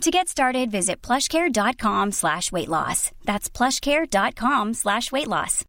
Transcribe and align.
To 0.00 0.10
get 0.10 0.28
started, 0.28 0.70
visit 0.70 1.00
plushcare.com 1.00 2.12
slash 2.12 2.52
weight 2.52 2.68
loss. 2.68 3.10
That's 3.24 3.48
plushcare.com 3.48 4.74
slash 4.74 5.12
weight 5.12 5.28
loss. 5.28 5.64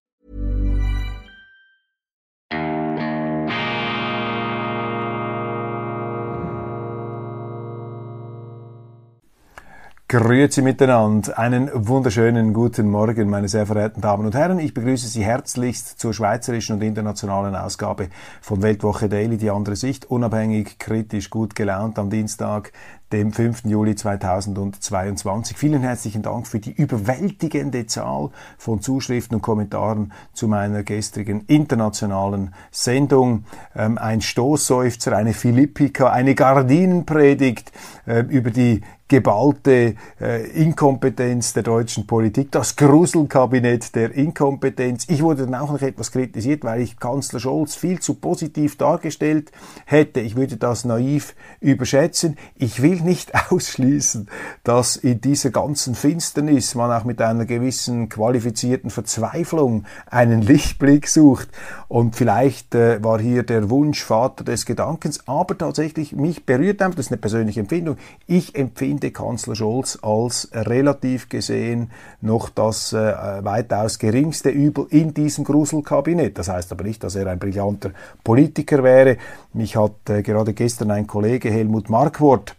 Grüezi 10.08 10.62
miteinander. 10.62 11.36
Einen 11.38 11.70
wunderschönen 11.74 12.54
guten 12.54 12.90
Morgen, 12.92 13.28
meine 13.28 13.48
sehr 13.48 13.66
verehrten 13.66 14.02
Damen 14.02 14.28
und 14.28 14.36
Herren. 14.36 14.60
Ich 14.60 14.74
begrüße 14.74 15.08
Sie 15.08 15.26
herzlichst 15.26 16.00
zur 16.00 16.14
schweizerischen 16.14 16.76
und 16.76 16.84
internationalen 16.84 17.56
Ausgabe 17.56 18.10
von 18.40 18.62
Weltwoche 18.62 19.10
Daily, 19.10 19.38
die 19.38 19.50
andere 19.50 19.76
Sicht, 19.76 20.06
unabhängig, 20.06 20.78
kritisch, 20.78 21.32
gut 21.32 21.56
gelaunt 21.56 21.98
am 21.98 22.12
Dienstag, 22.12 22.72
dem 23.16 23.32
5. 23.32 23.64
Juli 23.64 23.96
2022. 23.96 25.58
Vielen 25.58 25.82
herzlichen 25.82 26.22
Dank 26.22 26.48
für 26.48 26.60
die 26.60 26.74
überwältigende 26.74 27.86
Zahl 27.86 28.30
von 28.58 28.82
Zuschriften 28.82 29.36
und 29.36 29.42
Kommentaren 29.42 30.12
zu 30.34 30.50
meiner 30.50 30.84
gestrigen 30.84 31.46
internationalen 31.48 32.54
Sendung. 32.72 33.46
Ähm, 33.74 33.98
ein 33.98 34.20
Stoßseufzer, 34.20 35.16
eine 35.16 35.34
Philippika, 35.34 36.12
eine 36.12 36.36
Gardinenpredigt 36.36 37.72
äh, 38.06 38.20
über 38.20 38.52
die 38.52 38.82
geballte 39.08 39.96
äh, 40.20 40.50
Inkompetenz 40.52 41.54
der 41.54 41.62
deutschen 41.62 42.08
Politik, 42.08 42.52
das 42.52 42.76
Gruselkabinett 42.76 43.94
der 43.94 44.16
Inkompetenz. 44.16 45.06
Ich 45.10 45.22
wurde 45.22 45.46
dann 45.46 45.54
auch 45.54 45.72
noch 45.72 45.82
etwas 45.82 46.12
kritisiert, 46.12 46.64
weil 46.64 46.82
ich 46.82 47.00
Kanzler 47.00 47.40
Scholz 47.40 47.76
viel 47.76 48.00
zu 48.00 48.16
positiv 48.16 48.78
dargestellt 48.78 49.52
hätte. 49.86 50.22
Ich 50.22 50.36
würde 50.36 50.58
das 50.58 50.86
naiv 50.86 51.36
überschätzen. 51.60 52.36
Ich 52.56 52.82
will 52.82 53.02
nicht 53.02 53.34
ausschließen, 53.52 54.28
dass 54.64 54.96
in 54.96 55.22
dieser 55.22 55.52
ganzen 55.52 55.94
Finsternis 55.94 56.74
man 56.74 56.92
auch 56.92 57.04
mit 57.04 57.22
einer 57.22 57.46
gewissen 57.46 58.10
qualifizierten 58.10 58.90
Verzweiflung 58.90 59.86
einen 60.08 60.42
Lichtblick 60.42 61.08
sucht. 61.08 61.50
Und 61.88 62.16
vielleicht 62.16 62.74
äh, 62.74 63.04
war 63.04 63.20
hier 63.20 63.44
der 63.44 63.70
Wunsch 63.70 64.04
Vater 64.04 64.44
des 64.44 64.66
Gedankens, 64.66 65.28
aber 65.28 65.56
tatsächlich 65.56 66.14
mich 66.14 66.46
berührt 66.46 66.82
einfach, 66.82 66.96
das 66.96 67.08
ist 67.08 67.12
eine 67.12 67.22
persönliche 67.22 67.60
Empfindung, 67.60 67.98
ich 68.26 68.56
empfinde 68.56 68.95
Kanzler 69.12 69.56
Scholz 69.56 69.98
als 70.02 70.50
relativ 70.54 71.30
gesehen 71.30 71.92
noch 72.22 72.50
das 72.50 72.94
äh, 72.94 73.14
weitaus 73.44 74.00
geringste 74.00 74.50
Übel 74.50 74.88
in 74.90 75.14
diesem 75.14 75.44
Gruselkabinett. 75.44 76.38
Das 76.38 76.50
heißt 76.50 76.72
aber 76.72 76.84
nicht, 76.84 77.04
dass 77.04 77.16
er 77.16 77.28
ein 77.28 77.40
brillanter 77.40 77.92
Politiker 78.24 78.84
wäre. 78.84 79.18
Mich 79.54 79.76
hat 79.76 80.10
äh, 80.10 80.22
gerade 80.22 80.54
gestern 80.54 80.92
ein 80.92 81.08
Kollege 81.08 81.50
Helmut 81.50 81.90
Markwort 81.90 82.56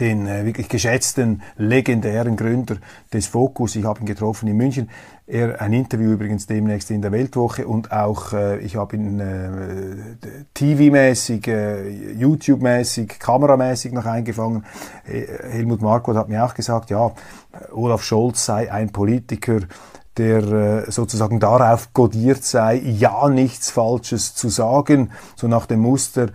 den 0.00 0.26
äh, 0.26 0.44
wirklich 0.44 0.68
geschätzten, 0.68 1.42
legendären 1.56 2.36
Gründer 2.36 2.76
des 3.12 3.26
Focus. 3.26 3.76
Ich 3.76 3.84
habe 3.84 4.00
ihn 4.00 4.06
getroffen 4.06 4.48
in 4.48 4.56
München. 4.56 4.90
Er 5.26 5.60
ein 5.60 5.72
Interview 5.72 6.12
übrigens 6.12 6.46
demnächst 6.46 6.90
in 6.90 7.00
der 7.00 7.12
Weltwoche 7.12 7.66
und 7.66 7.92
auch 7.92 8.32
äh, 8.32 8.58
ich 8.58 8.76
habe 8.76 8.96
ihn 8.96 9.20
äh, 9.20 10.46
TV-mäßig, 10.54 11.48
äh, 11.48 12.14
YouTube-mäßig, 12.14 13.18
kameramäßig 13.18 13.92
noch 13.92 14.04
eingefangen. 14.04 14.64
Helmut 15.04 15.80
Marko 15.80 16.14
hat 16.14 16.28
mir 16.28 16.44
auch 16.44 16.54
gesagt, 16.54 16.90
ja, 16.90 17.12
Olaf 17.72 18.02
Scholz 18.02 18.44
sei 18.44 18.70
ein 18.70 18.90
Politiker, 18.90 19.60
der 20.16 20.42
äh, 20.86 20.90
sozusagen 20.90 21.40
darauf 21.40 21.92
kodiert 21.92 22.44
sei, 22.44 22.76
ja 22.76 23.28
nichts 23.28 23.70
Falsches 23.70 24.34
zu 24.34 24.48
sagen, 24.48 25.10
so 25.36 25.48
nach 25.48 25.66
dem 25.66 25.80
Muster, 25.80 26.28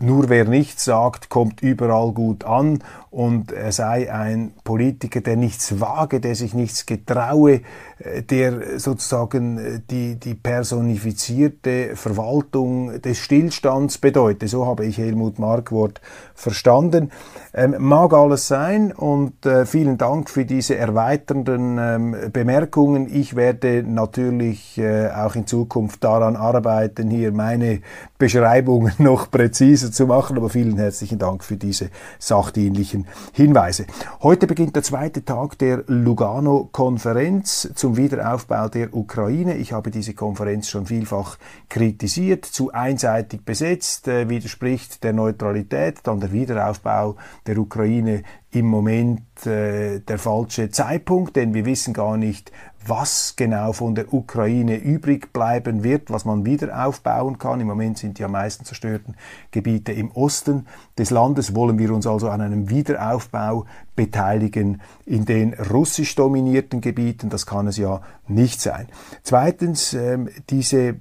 nur 0.00 0.28
wer 0.28 0.44
nichts 0.44 0.84
sagt, 0.84 1.28
kommt 1.28 1.62
überall 1.62 2.12
gut 2.12 2.44
an 2.44 2.80
und 3.10 3.52
er 3.52 3.72
sei 3.72 4.12
ein 4.12 4.52
Politiker, 4.64 5.20
der 5.20 5.36
nichts 5.36 5.80
wage, 5.80 6.20
der 6.20 6.34
sich 6.34 6.52
nichts 6.52 6.84
getraue, 6.84 7.62
äh, 7.98 8.22
der 8.22 8.78
sozusagen 8.78 9.58
äh, 9.58 9.80
die, 9.90 10.16
die 10.16 10.34
personifizierte 10.34 11.96
Verwaltung 11.96 13.00
des 13.00 13.18
Stillstands 13.18 13.98
bedeutet. 13.98 14.50
So 14.50 14.66
habe 14.66 14.84
ich 14.84 14.98
Helmut 14.98 15.38
Markwort 15.38 16.00
verstanden. 16.34 17.10
Ähm, 17.54 17.76
mag 17.78 18.12
alles 18.12 18.46
sein 18.46 18.92
und 18.92 19.46
äh, 19.46 19.64
vielen 19.64 19.96
Dank 19.96 20.28
für 20.28 20.44
diese 20.44 20.76
erweiternden 20.76 21.78
ähm, 21.80 22.16
Bemerkungen. 22.32 23.08
Ich 23.12 23.36
werde 23.36 23.82
natürlich 23.82 24.76
äh, 24.78 25.08
auch 25.08 25.34
in 25.34 25.46
Zukunft 25.46 26.04
daran 26.04 26.36
arbeiten, 26.36 27.10
hier 27.10 27.32
meine 27.32 27.80
Beschreibungen 28.18 28.92
noch 28.98 29.30
präziser 29.30 29.87
zu 29.90 30.06
machen, 30.06 30.36
aber 30.36 30.50
vielen 30.50 30.76
herzlichen 30.76 31.18
Dank 31.18 31.44
für 31.44 31.56
diese 31.56 31.90
sachdienlichen 32.18 33.06
Hinweise. 33.32 33.86
Heute 34.22 34.46
beginnt 34.46 34.76
der 34.76 34.82
zweite 34.82 35.24
Tag 35.24 35.58
der 35.58 35.84
Lugano-Konferenz 35.86 37.70
zum 37.74 37.96
Wiederaufbau 37.96 38.68
der 38.68 38.94
Ukraine. 38.94 39.56
Ich 39.56 39.72
habe 39.72 39.90
diese 39.90 40.14
Konferenz 40.14 40.68
schon 40.68 40.86
vielfach 40.86 41.38
kritisiert, 41.68 42.44
zu 42.44 42.72
einseitig 42.72 43.44
besetzt, 43.44 44.08
äh, 44.08 44.28
widerspricht 44.28 45.04
der 45.04 45.12
Neutralität, 45.12 45.98
dann 46.04 46.20
der 46.20 46.32
Wiederaufbau 46.32 47.16
der 47.46 47.58
Ukraine 47.58 48.22
im 48.50 48.66
Moment 48.66 49.46
äh, 49.46 50.00
der 50.00 50.18
falsche 50.18 50.70
Zeitpunkt, 50.70 51.36
denn 51.36 51.52
wir 51.52 51.66
wissen 51.66 51.92
gar 51.92 52.16
nicht, 52.16 52.50
was 52.86 53.34
genau 53.36 53.72
von 53.72 53.94
der 53.94 54.12
Ukraine 54.14 54.76
übrig 54.76 55.32
bleiben 55.32 55.84
wird, 55.84 56.10
was 56.10 56.24
man 56.24 56.46
wieder 56.46 56.86
aufbauen 56.86 57.38
kann. 57.38 57.60
Im 57.60 57.66
Moment 57.66 57.98
sind 57.98 58.18
die 58.18 58.24
am 58.24 58.32
meisten 58.32 58.64
zerstörten 58.64 59.14
Gebiete 59.50 59.92
im 59.92 60.10
Osten 60.12 60.66
des 60.96 61.10
Landes. 61.10 61.54
Wollen 61.54 61.78
wir 61.78 61.92
uns 61.92 62.06
also 62.06 62.30
an 62.30 62.40
einem 62.40 62.70
Wiederaufbau 62.70 63.66
beteiligen 63.94 64.80
in 65.04 65.24
den 65.24 65.54
russisch 65.54 66.14
dominierten 66.14 66.80
Gebieten? 66.80 67.28
Das 67.28 67.46
kann 67.46 67.66
es 67.66 67.76
ja 67.76 68.00
nicht 68.26 68.60
sein. 68.60 68.86
Zweitens, 69.22 69.92
ähm, 69.92 70.28
diese 70.48 70.88
äh, 70.88 70.96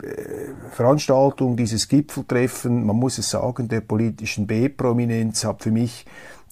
Veranstaltung, 0.72 1.56
dieses 1.56 1.88
Gipfeltreffen, 1.88 2.86
man 2.86 2.98
muss 2.98 3.18
es 3.18 3.30
sagen, 3.30 3.68
der 3.68 3.82
politischen 3.82 4.48
B-Prominenz 4.48 5.46
hat 5.46 5.64
für 5.64 5.72
mich 5.72 6.06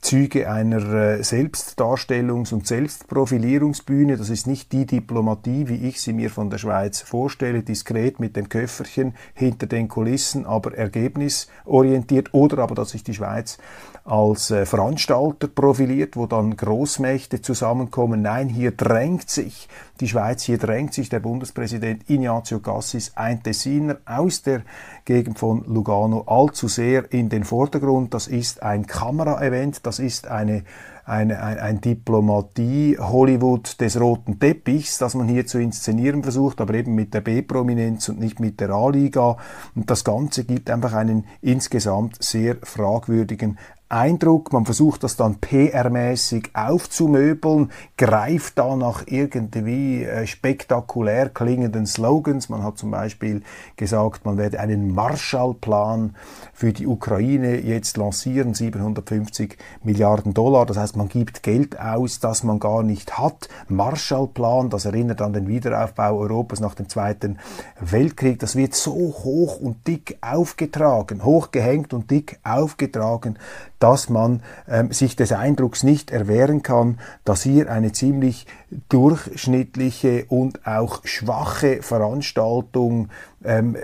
Züge 0.06 0.52
einer 0.52 0.94
äh, 0.94 1.22
Selbstdarstellungs- 1.22 2.54
und 2.54 2.68
Selbstprofilierungsbühne. 2.68 4.18
Das 4.18 4.30
ist 4.30 4.46
nicht 4.46 4.72
die 4.72 4.86
Diplomatie, 4.86 5.68
wie 5.68 5.88
ich 5.88 6.00
sie 6.00 6.14
mir 6.14 6.30
von 6.30 6.52
der 6.52 6.60
Schweiz 6.60 7.02
vorstelle, 7.02 7.64
diskret 7.64 8.20
mit 8.20 8.36
dem 8.36 8.48
Köfferchen 8.48 9.16
hinter 9.34 9.66
den 9.66 9.88
Kulissen, 9.88 10.46
aber 10.46 10.78
ergebnisorientiert. 10.78 12.36
Oder 12.36 12.60
aber, 12.60 12.76
dass 12.76 12.92
sich 12.92 13.04
die 13.04 13.16
Schweiz 13.16 13.58
als 14.06 14.52
äh, 14.52 14.68
Veranstalter 14.68 15.48
profiliert, 15.48 16.16
wo 16.16 16.28
dann 16.28 16.56
Großmächte 16.56 17.42
zusammenkommen. 17.42 18.22
Nein, 18.22 18.48
hier 18.48 18.70
drängt 18.70 19.32
sich 19.32 19.68
die 20.00 20.08
Schweiz, 20.08 20.44
hier 20.44 20.60
drängt 20.60 20.94
sich 20.94 21.10
der 21.10 21.22
Bundespräsident 21.22 22.08
Ignazio 22.08 22.60
Cassis, 22.60 23.14
ein 23.16 23.42
Tessiner 23.42 23.98
aus 24.06 24.44
der 24.44 24.62
Gegend 25.06 25.40
von 25.40 25.64
Lugano, 25.66 26.24
allzu 26.28 26.68
sehr 26.68 27.12
in 27.12 27.30
den 27.30 27.44
Vordergrund. 27.44 28.14
Das 28.14 28.28
ist 28.28 28.62
ein 28.62 28.86
Kameraevent, 28.86 29.86
das 29.86 29.95
ist 30.00 30.28
eine 30.28 30.64
eine, 31.06 31.42
ein, 31.42 31.60
ein 31.60 31.82
Diplomatie-Hollywood 31.82 33.80
des 33.80 34.00
roten 34.00 34.40
Teppichs, 34.40 34.98
das 34.98 35.14
man 35.14 35.28
hier 35.28 35.46
zu 35.46 35.60
inszenieren 35.60 36.24
versucht, 36.24 36.60
aber 36.60 36.74
eben 36.74 36.96
mit 36.96 37.14
der 37.14 37.22
B-Prominenz 37.22 38.10
und 38.10 38.20
nicht 38.20 38.40
mit 38.40 38.60
der 38.60 38.72
A-Liga. 38.72 39.38
Und 39.76 39.92
das 39.92 40.04
Ganze 40.04 40.46
gibt 40.46 40.70
einfach 40.70 40.94
einen 40.94 41.26
insgesamt 41.42 42.22
sehr 42.24 42.58
fragwürdigen 42.64 43.60
Eindruck, 43.88 44.52
man 44.52 44.66
versucht 44.66 45.04
das 45.04 45.16
dann 45.16 45.36
PR-mäßig 45.36 46.50
aufzumöbeln, 46.56 47.72
greift 47.98 48.58
da 48.58 48.76
nach 48.76 49.04
irgendwie 49.06 50.04
äh, 50.04 50.26
spektakulär 50.26 51.30
klingenden 51.30 51.86
Slogans. 51.86 52.50
Man 52.50 52.64
hat 52.64 52.80
zum 52.80 52.90
Beispiel 52.90 53.44
gesagt, 53.76 54.26
man 54.26 54.40
werde 54.40 54.60
einen 54.60 54.92
Marshallplan 54.92 56.16
für 56.52 56.74
die 56.74 56.88
Ukraine 56.88 57.60
jetzt 57.60 57.98
lancieren, 57.98 58.56
750 58.56 59.56
Milliarden 59.84 60.34
Dollar. 60.34 60.66
Das 60.66 60.78
heißt, 60.78 60.96
man 60.96 61.08
gibt 61.08 61.44
Geld 61.44 61.80
aus, 61.80 62.20
das 62.20 62.44
man 62.44 62.60
gar 62.60 62.82
nicht 62.82 63.20
hat. 63.20 63.50
Marshallplan, 63.68 64.72
das 64.72 64.86
erinnert 64.86 65.22
an 65.22 65.34
den 65.34 65.48
Wiederaufbau 65.48 66.18
Europas 66.18 66.60
nach 66.60 66.74
dem 66.74 66.90
Zweiten 66.90 67.38
Weltkrieg. 67.80 68.40
Das 68.40 68.56
wird 68.56 68.74
so 68.74 68.94
hoch 68.94 69.60
und 69.60 69.86
dick 69.86 70.18
aufgetragen, 70.22 71.24
hochgehängt 71.24 71.94
und 71.94 72.10
dick 72.10 72.40
aufgetragen 72.44 73.38
dass 73.80 74.10
man 74.10 74.42
ähm, 74.68 74.92
sich 74.92 75.16
des 75.16 75.32
Eindrucks 75.32 75.84
nicht 75.84 76.12
erwehren 76.12 76.64
kann, 76.64 77.00
dass 77.24 77.44
hier 77.44 77.72
eine 77.72 77.92
ziemlich 77.92 78.48
durchschnittliche 78.90 80.26
und 80.30 80.66
auch 80.66 81.02
schwache 81.06 81.82
Veranstaltung 81.82 83.10
ähm, 83.44 83.76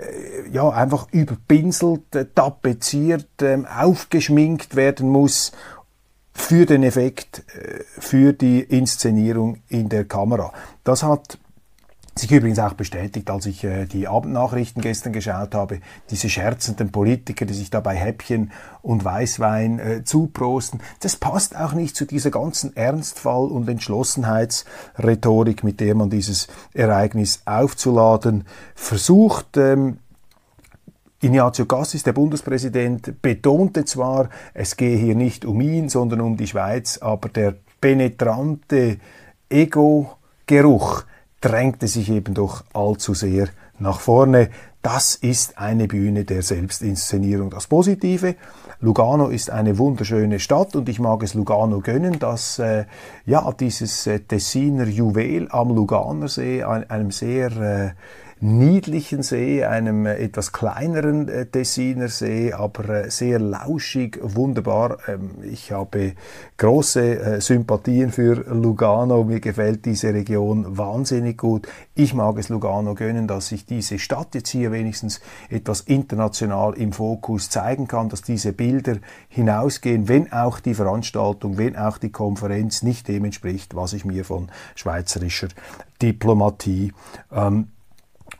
ja 0.50 0.68
einfach 0.70 1.08
überpinselt, 1.12 2.02
tapeziert, 2.34 3.28
ähm, 3.42 3.66
aufgeschminkt 3.66 4.76
werden 4.76 5.08
muss 5.08 5.52
für 6.34 6.66
den 6.66 6.82
Effekt, 6.82 7.44
äh, 7.54 7.84
für 7.98 8.32
die 8.32 8.60
Inszenierung 8.60 9.58
in 9.68 9.88
der 9.88 10.04
Kamera. 10.04 10.52
Das 10.84 11.02
hat 11.02 11.38
sich 12.14 12.30
übrigens 12.30 12.58
auch 12.58 12.74
bestätigt, 12.74 13.30
als 13.30 13.46
ich 13.46 13.64
äh, 13.64 13.86
die 13.86 14.06
Abendnachrichten 14.06 14.82
gestern 14.82 15.12
geschaut 15.12 15.54
habe, 15.54 15.80
diese 16.10 16.28
scherzenden 16.28 16.92
Politiker, 16.92 17.46
die 17.46 17.54
sich 17.54 17.70
dabei 17.70 17.94
Häppchen 17.94 18.52
und 18.82 19.04
Weißwein 19.04 19.78
äh, 19.78 20.04
zuprosten, 20.04 20.80
das 21.00 21.16
passt 21.16 21.56
auch 21.56 21.72
nicht 21.72 21.96
zu 21.96 22.04
dieser 22.04 22.30
ganzen 22.30 22.76
Ernstfall- 22.76 23.50
und 23.50 23.68
Entschlossenheitsrhetorik, 23.68 25.64
mit 25.64 25.80
der 25.80 25.94
man 25.94 26.10
dieses 26.10 26.48
Ereignis 26.74 27.42
aufzuladen 27.46 28.44
versucht. 28.74 29.56
Ähm, 29.56 29.98
Ignazio 31.22 31.66
Cassis, 31.66 32.02
der 32.02 32.12
Bundespräsident, 32.12 33.22
betonte 33.22 33.84
zwar, 33.84 34.28
es 34.54 34.76
gehe 34.76 34.98
hier 34.98 35.14
nicht 35.14 35.44
um 35.44 35.60
ihn, 35.60 35.88
sondern 35.88 36.20
um 36.20 36.36
die 36.36 36.48
Schweiz, 36.48 36.98
aber 36.98 37.28
der 37.28 37.54
penetrante 37.80 38.98
Ego-Geruch 39.48 41.04
drängte 41.42 41.88
sich 41.88 42.10
eben 42.10 42.32
doch 42.32 42.64
allzu 42.72 43.12
sehr 43.12 43.48
nach 43.78 44.00
vorne. 44.00 44.48
Das 44.80 45.14
ist 45.14 45.58
eine 45.58 45.86
Bühne 45.86 46.24
der 46.24 46.42
Selbstinszenierung. 46.42 47.50
Das 47.50 47.66
Positive, 47.66 48.36
Lugano 48.80 49.28
ist 49.28 49.50
eine 49.50 49.78
wunderschöne 49.78 50.40
Stadt 50.40 50.74
und 50.74 50.88
ich 50.88 50.98
mag 50.98 51.22
es 51.22 51.34
Lugano 51.34 51.80
gönnen, 51.80 52.18
dass 52.18 52.58
äh, 52.58 52.86
ja 53.26 53.52
dieses 53.52 54.06
äh, 54.08 54.20
Tessiner 54.20 54.86
Juwel 54.86 55.48
am 55.50 55.74
Luganersee, 55.74 56.64
einem 56.64 57.12
sehr 57.12 57.52
äh, 57.52 57.90
niedlichen 58.42 59.22
See, 59.22 59.64
einem 59.64 60.04
äh, 60.04 60.16
etwas 60.16 60.52
kleineren 60.52 61.28
äh, 61.28 61.46
Tessiner 61.46 62.08
See, 62.08 62.52
aber 62.52 62.88
äh, 62.88 63.10
sehr 63.10 63.38
lauschig, 63.38 64.18
wunderbar. 64.20 64.98
Ähm, 65.06 65.30
ich 65.42 65.70
habe 65.70 66.14
große 66.56 67.40
Sympathien 67.40 68.10
für 68.10 68.44
Lugano. 68.52 69.22
Mir 69.22 69.38
gefällt 69.38 69.84
diese 69.86 70.12
Region 70.12 70.76
wahnsinnig 70.76 71.38
gut. 71.38 71.68
Ich 71.94 72.14
mag 72.14 72.36
es 72.38 72.48
Lugano 72.48 72.94
gönnen, 72.94 73.28
dass 73.28 73.48
sich 73.48 73.64
diese 73.64 74.00
Stadt 74.00 74.34
jetzt 74.34 74.48
hier 74.50 74.72
wenigstens 74.72 75.20
etwas 75.48 75.82
international 75.82 76.74
im 76.74 76.92
Fokus 76.92 77.48
zeigen 77.48 77.86
kann, 77.86 78.08
dass 78.08 78.22
diese 78.22 78.52
Bilder 78.52 78.96
hinausgehen, 79.28 80.08
wenn 80.08 80.32
auch 80.32 80.58
die 80.58 80.74
Veranstaltung, 80.74 81.58
wenn 81.58 81.76
auch 81.76 81.98
die 81.98 82.10
Konferenz 82.10 82.82
nicht 82.82 83.06
dem 83.06 83.24
entspricht, 83.24 83.76
was 83.76 83.92
ich 83.92 84.04
mir 84.04 84.24
von 84.24 84.50
schweizerischer 84.74 85.48
Diplomatie 86.00 86.92
ähm, 87.32 87.68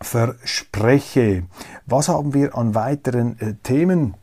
verspreche. 0.02 1.44
Was 1.86 2.08
haben 2.08 2.34
wir 2.34 2.56
an 2.56 2.74
weiteren 2.74 3.38
äh, 3.40 3.54
Themen? 3.62 4.14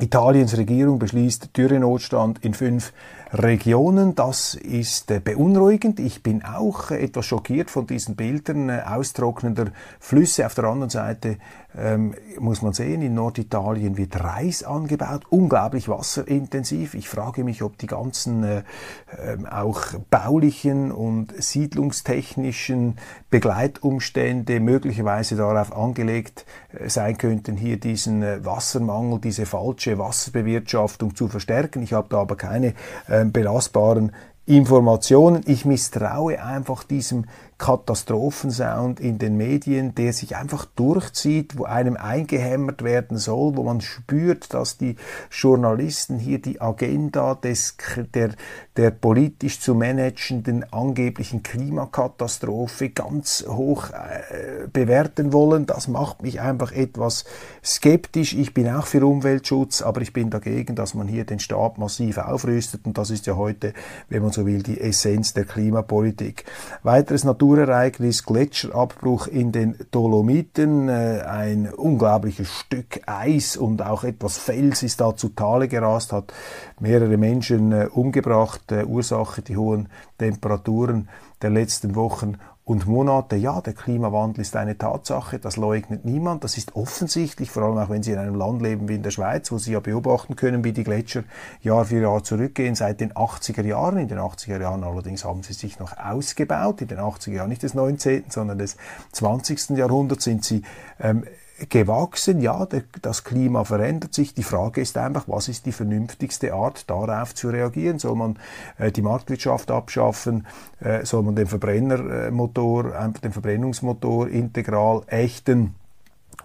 Italiens 0.00 0.56
Regierung 0.56 0.98
beschließt 0.98 1.56
Dürrenotstand 1.56 2.44
in 2.44 2.54
fünf 2.54 2.92
Regionen. 3.32 4.14
Das 4.14 4.54
ist 4.54 5.10
äh, 5.10 5.20
beunruhigend. 5.20 5.98
Ich 6.00 6.22
bin 6.22 6.44
auch 6.44 6.90
äh, 6.90 7.02
etwas 7.02 7.26
schockiert 7.26 7.70
von 7.70 7.86
diesen 7.86 8.14
Bildern 8.14 8.68
äh, 8.68 8.82
austrocknender 8.86 9.72
Flüsse. 10.00 10.44
Auf 10.44 10.54
der 10.54 10.64
anderen 10.64 10.90
Seite 10.90 11.38
ähm, 11.76 12.14
muss 12.38 12.60
man 12.60 12.74
sehen, 12.74 13.00
in 13.00 13.14
Norditalien 13.14 13.96
wird 13.96 14.22
Reis 14.22 14.62
angebaut, 14.62 15.22
unglaublich 15.30 15.88
wasserintensiv. 15.88 16.94
Ich 16.94 17.08
frage 17.08 17.44
mich, 17.44 17.62
ob 17.62 17.78
die 17.78 17.86
ganzen 17.86 18.44
äh, 18.44 18.58
äh, 18.58 19.46
auch 19.50 19.80
baulichen 20.10 20.92
und 20.92 21.32
siedlungstechnischen 21.42 22.98
Begleitumstände 23.30 24.60
möglicherweise 24.60 25.36
darauf 25.36 25.74
angelegt 25.74 26.44
äh, 26.72 26.90
sein 26.90 27.16
könnten, 27.16 27.56
hier 27.56 27.80
diesen 27.80 28.22
Wassermangel, 28.44 29.20
diese 29.20 29.46
falsche 29.46 29.98
Wasserbewirtschaftung 29.98 31.14
zu 31.14 31.28
verstärken. 31.28 31.82
Ich 31.82 31.94
habe 31.94 32.08
da 32.10 32.18
aber 32.18 32.36
keine 32.36 32.74
ähm, 33.08 33.21
belastbaren 33.30 34.12
Informationen. 34.46 35.44
Ich 35.46 35.64
misstraue 35.64 36.42
einfach 36.42 36.82
diesem 36.82 37.26
Katastrophensound 37.58 38.98
in 38.98 39.18
den 39.18 39.36
Medien, 39.36 39.94
der 39.94 40.12
sich 40.12 40.36
einfach 40.36 40.64
durchzieht, 40.64 41.56
wo 41.56 41.64
einem 41.64 41.96
eingehämmert 41.96 42.82
werden 42.82 43.18
soll, 43.18 43.56
wo 43.56 43.62
man 43.62 43.80
spürt, 43.80 44.52
dass 44.52 44.78
die 44.78 44.96
Journalisten 45.30 46.18
hier 46.18 46.40
die 46.40 46.60
Agenda 46.60 47.34
des, 47.34 47.76
der, 48.14 48.30
der 48.76 48.90
politisch 48.90 49.60
zu 49.60 49.74
managenden 49.74 50.72
angeblichen 50.72 51.42
Klimakatastrophe 51.42 52.90
ganz 52.90 53.44
hoch 53.46 53.90
äh, 53.90 54.66
bewerten 54.72 55.32
wollen. 55.32 55.66
Das 55.66 55.88
macht 55.88 56.22
mich 56.22 56.40
einfach 56.40 56.72
etwas 56.72 57.24
skeptisch. 57.64 58.34
Ich 58.34 58.54
bin 58.54 58.68
auch 58.68 58.86
für 58.86 59.06
Umweltschutz, 59.06 59.82
aber 59.82 60.00
ich 60.00 60.12
bin 60.12 60.30
dagegen, 60.30 60.74
dass 60.74 60.94
man 60.94 61.06
hier 61.06 61.24
den 61.24 61.38
Staat 61.38 61.78
massiv 61.78 62.18
aufrüstet 62.18 62.86
und 62.86 62.98
das 62.98 63.10
ist 63.10 63.26
ja 63.26 63.36
heute, 63.36 63.72
wenn 64.08 64.22
man 64.22 64.32
so 64.32 64.46
will, 64.46 64.62
die 64.62 64.80
Essenz 64.80 65.32
der 65.32 65.44
Klimapolitik. 65.44 66.44
Weiteres 66.82 67.24
Natur 67.24 67.51
Naturereignis, 67.52 68.24
Gletscherabbruch 68.24 69.26
in 69.26 69.52
den 69.52 69.76
Dolomiten, 69.90 70.88
äh, 70.88 71.20
ein 71.20 71.68
unglaubliches 71.68 72.50
Stück 72.50 73.02
Eis 73.04 73.58
und 73.58 73.82
auch 73.82 74.04
etwas 74.04 74.38
Fels 74.38 74.82
ist 74.82 75.02
da 75.02 75.14
zu 75.14 75.28
Tale 75.28 75.68
gerast, 75.68 76.12
hat 76.12 76.32
mehrere 76.80 77.18
Menschen 77.18 77.72
äh, 77.72 77.88
umgebracht, 77.92 78.72
äh, 78.72 78.84
Ursache 78.84 79.42
die 79.42 79.58
hohen 79.58 79.90
Temperaturen 80.16 81.10
der 81.42 81.50
letzten 81.50 81.94
Wochen 81.94 82.38
und 82.64 82.86
Monate. 82.86 83.36
Ja, 83.36 83.60
der 83.60 83.72
Klimawandel 83.72 84.42
ist 84.42 84.54
eine 84.54 84.78
Tatsache, 84.78 85.38
das 85.38 85.56
leugnet 85.56 86.04
niemand. 86.04 86.44
Das 86.44 86.56
ist 86.56 86.76
offensichtlich, 86.76 87.50
vor 87.50 87.64
allem 87.64 87.78
auch 87.78 87.90
wenn 87.90 88.02
Sie 88.02 88.12
in 88.12 88.18
einem 88.18 88.36
Land 88.36 88.62
leben 88.62 88.88
wie 88.88 88.94
in 88.94 89.02
der 89.02 89.10
Schweiz, 89.10 89.50
wo 89.50 89.58
Sie 89.58 89.72
ja 89.72 89.80
beobachten 89.80 90.36
können, 90.36 90.62
wie 90.62 90.72
die 90.72 90.84
Gletscher 90.84 91.24
Jahr 91.60 91.84
für 91.84 92.00
Jahr 92.00 92.22
zurückgehen 92.22 92.74
seit 92.74 93.00
den 93.00 93.12
80er 93.12 93.64
Jahren. 93.64 93.98
In 93.98 94.08
den 94.08 94.18
80er 94.18 94.60
Jahren 94.60 94.84
allerdings 94.84 95.24
haben 95.24 95.42
sie 95.42 95.54
sich 95.54 95.78
noch 95.78 95.96
ausgebaut. 95.98 96.80
In 96.82 96.88
den 96.88 96.98
80er 96.98 97.32
Jahren 97.32 97.48
nicht 97.48 97.62
des 97.62 97.74
19., 97.74 98.24
sondern 98.28 98.58
des 98.58 98.76
20. 99.12 99.70
Jahrhunderts 99.70 100.24
sind 100.24 100.44
sie 100.44 100.62
ähm, 101.00 101.24
gewachsen. 101.68 102.40
Ja, 102.40 102.66
das 103.02 103.24
Klima 103.24 103.64
verändert 103.64 104.14
sich. 104.14 104.34
Die 104.34 104.42
Frage 104.42 104.80
ist 104.80 104.96
einfach, 104.96 105.24
was 105.28 105.48
ist 105.48 105.66
die 105.66 105.72
vernünftigste 105.72 106.54
Art, 106.54 106.88
darauf 106.90 107.34
zu 107.34 107.50
reagieren? 107.50 107.98
Soll 107.98 108.16
man 108.16 108.38
äh, 108.78 108.90
die 108.90 109.02
Marktwirtschaft 109.02 109.70
abschaffen? 109.70 110.46
Äh, 110.80 111.04
soll 111.04 111.22
man 111.22 111.36
den 111.36 111.46
Verbrennermotor, 111.46 112.92
den 113.22 113.32
Verbrennungsmotor 113.32 114.28
integral 114.28 115.02
ächten? 115.06 115.74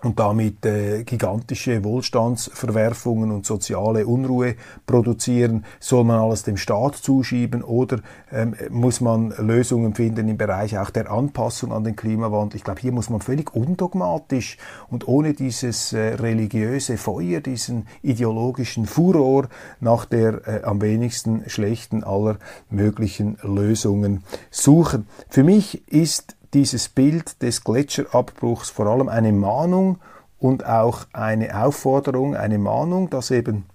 Und 0.03 0.19
damit 0.19 0.65
äh, 0.65 1.03
gigantische 1.03 1.83
Wohlstandsverwerfungen 1.83 3.31
und 3.31 3.45
soziale 3.45 4.07
Unruhe 4.07 4.55
produzieren? 4.85 5.65
Soll 5.79 6.03
man 6.03 6.19
alles 6.19 6.43
dem 6.43 6.57
Staat 6.57 6.95
zuschieben 6.95 7.63
oder 7.63 7.99
ähm, 8.31 8.55
muss 8.69 9.01
man 9.01 9.33
Lösungen 9.37 9.95
finden 9.95 10.27
im 10.29 10.37
Bereich 10.37 10.77
auch 10.77 10.89
der 10.89 11.11
Anpassung 11.11 11.71
an 11.71 11.83
den 11.83 11.95
Klimawandel? 11.95 12.57
Ich 12.57 12.63
glaube, 12.63 12.81
hier 12.81 12.91
muss 12.91 13.09
man 13.09 13.19
völlig 13.19 13.53
undogmatisch 13.53 14.57
und 14.89 15.07
ohne 15.07 15.33
dieses 15.33 15.93
äh, 15.93 16.15
religiöse 16.15 16.97
Feuer, 16.97 17.41
diesen 17.41 17.87
ideologischen 18.01 18.85
Furor 18.85 19.49
nach 19.79 20.05
der 20.05 20.47
äh, 20.47 20.63
am 20.63 20.81
wenigsten 20.81 21.43
schlechten 21.49 22.03
aller 22.03 22.37
möglichen 22.69 23.37
Lösungen 23.41 24.23
suchen. 24.51 25.07
Für 25.29 25.43
mich 25.43 25.87
ist 25.91 26.36
dieses 26.57 26.89
Bild 26.89 27.43
des 27.43 27.63
Gletscherabbruchs 27.63 28.71
vor 28.71 28.87
allem 28.87 29.09
eine 29.09 29.31
Mahnung 29.31 29.99
und 30.39 30.65
auch 30.65 31.05
eine 31.13 31.63
Aufforderung, 31.63 32.35
eine 32.35 32.57
Mahnung, 32.57 33.11
dass 33.11 33.29
eben 33.29 33.65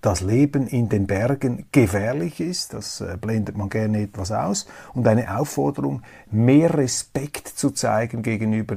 das 0.00 0.20
Leben 0.20 0.68
in 0.68 0.88
den 0.88 1.08
Bergen 1.08 1.66
gefährlich 1.72 2.38
ist, 2.38 2.72
das 2.72 3.00
äh, 3.00 3.16
blendet 3.20 3.56
man 3.56 3.68
gerne 3.68 4.02
etwas 4.02 4.30
aus, 4.30 4.68
und 4.94 5.08
eine 5.08 5.36
Aufforderung, 5.36 6.02
mehr 6.30 6.72
Respekt 6.72 7.48
zu 7.48 7.72
zeigen 7.72 8.22
gegenüber 8.22 8.76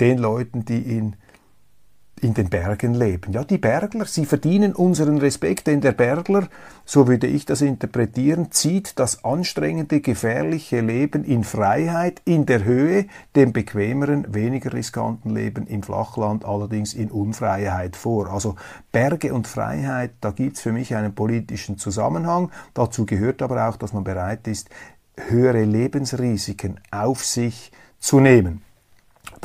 den 0.00 0.16
Leuten, 0.16 0.64
die 0.64 0.96
in 0.96 1.16
in 2.20 2.34
den 2.34 2.48
Bergen 2.48 2.94
leben. 2.94 3.32
Ja, 3.32 3.44
die 3.44 3.58
Bergler, 3.58 4.06
sie 4.06 4.24
verdienen 4.24 4.74
unseren 4.74 5.18
Respekt, 5.18 5.66
denn 5.66 5.80
der 5.80 5.92
Bergler, 5.92 6.48
so 6.84 7.08
würde 7.08 7.26
ich 7.26 7.44
das 7.44 7.60
interpretieren, 7.60 8.50
zieht 8.50 8.98
das 8.98 9.24
anstrengende, 9.24 10.00
gefährliche 10.00 10.80
Leben 10.80 11.24
in 11.24 11.44
Freiheit, 11.44 12.22
in 12.24 12.46
der 12.46 12.64
Höhe, 12.64 13.06
dem 13.36 13.52
bequemeren, 13.52 14.32
weniger 14.32 14.72
riskanten 14.72 15.34
Leben 15.34 15.66
im 15.66 15.82
Flachland, 15.82 16.44
allerdings 16.44 16.94
in 16.94 17.10
Unfreiheit 17.10 17.96
vor. 17.96 18.30
Also 18.30 18.56
Berge 18.92 19.34
und 19.34 19.46
Freiheit, 19.46 20.12
da 20.20 20.30
gibt's 20.30 20.60
für 20.60 20.72
mich 20.72 20.94
einen 20.94 21.14
politischen 21.14 21.78
Zusammenhang. 21.78 22.50
Dazu 22.72 23.06
gehört 23.06 23.42
aber 23.42 23.68
auch, 23.68 23.76
dass 23.76 23.92
man 23.92 24.04
bereit 24.04 24.46
ist, 24.48 24.70
höhere 25.16 25.64
Lebensrisiken 25.64 26.80
auf 26.90 27.24
sich 27.24 27.70
zu 27.98 28.20
nehmen. 28.20 28.62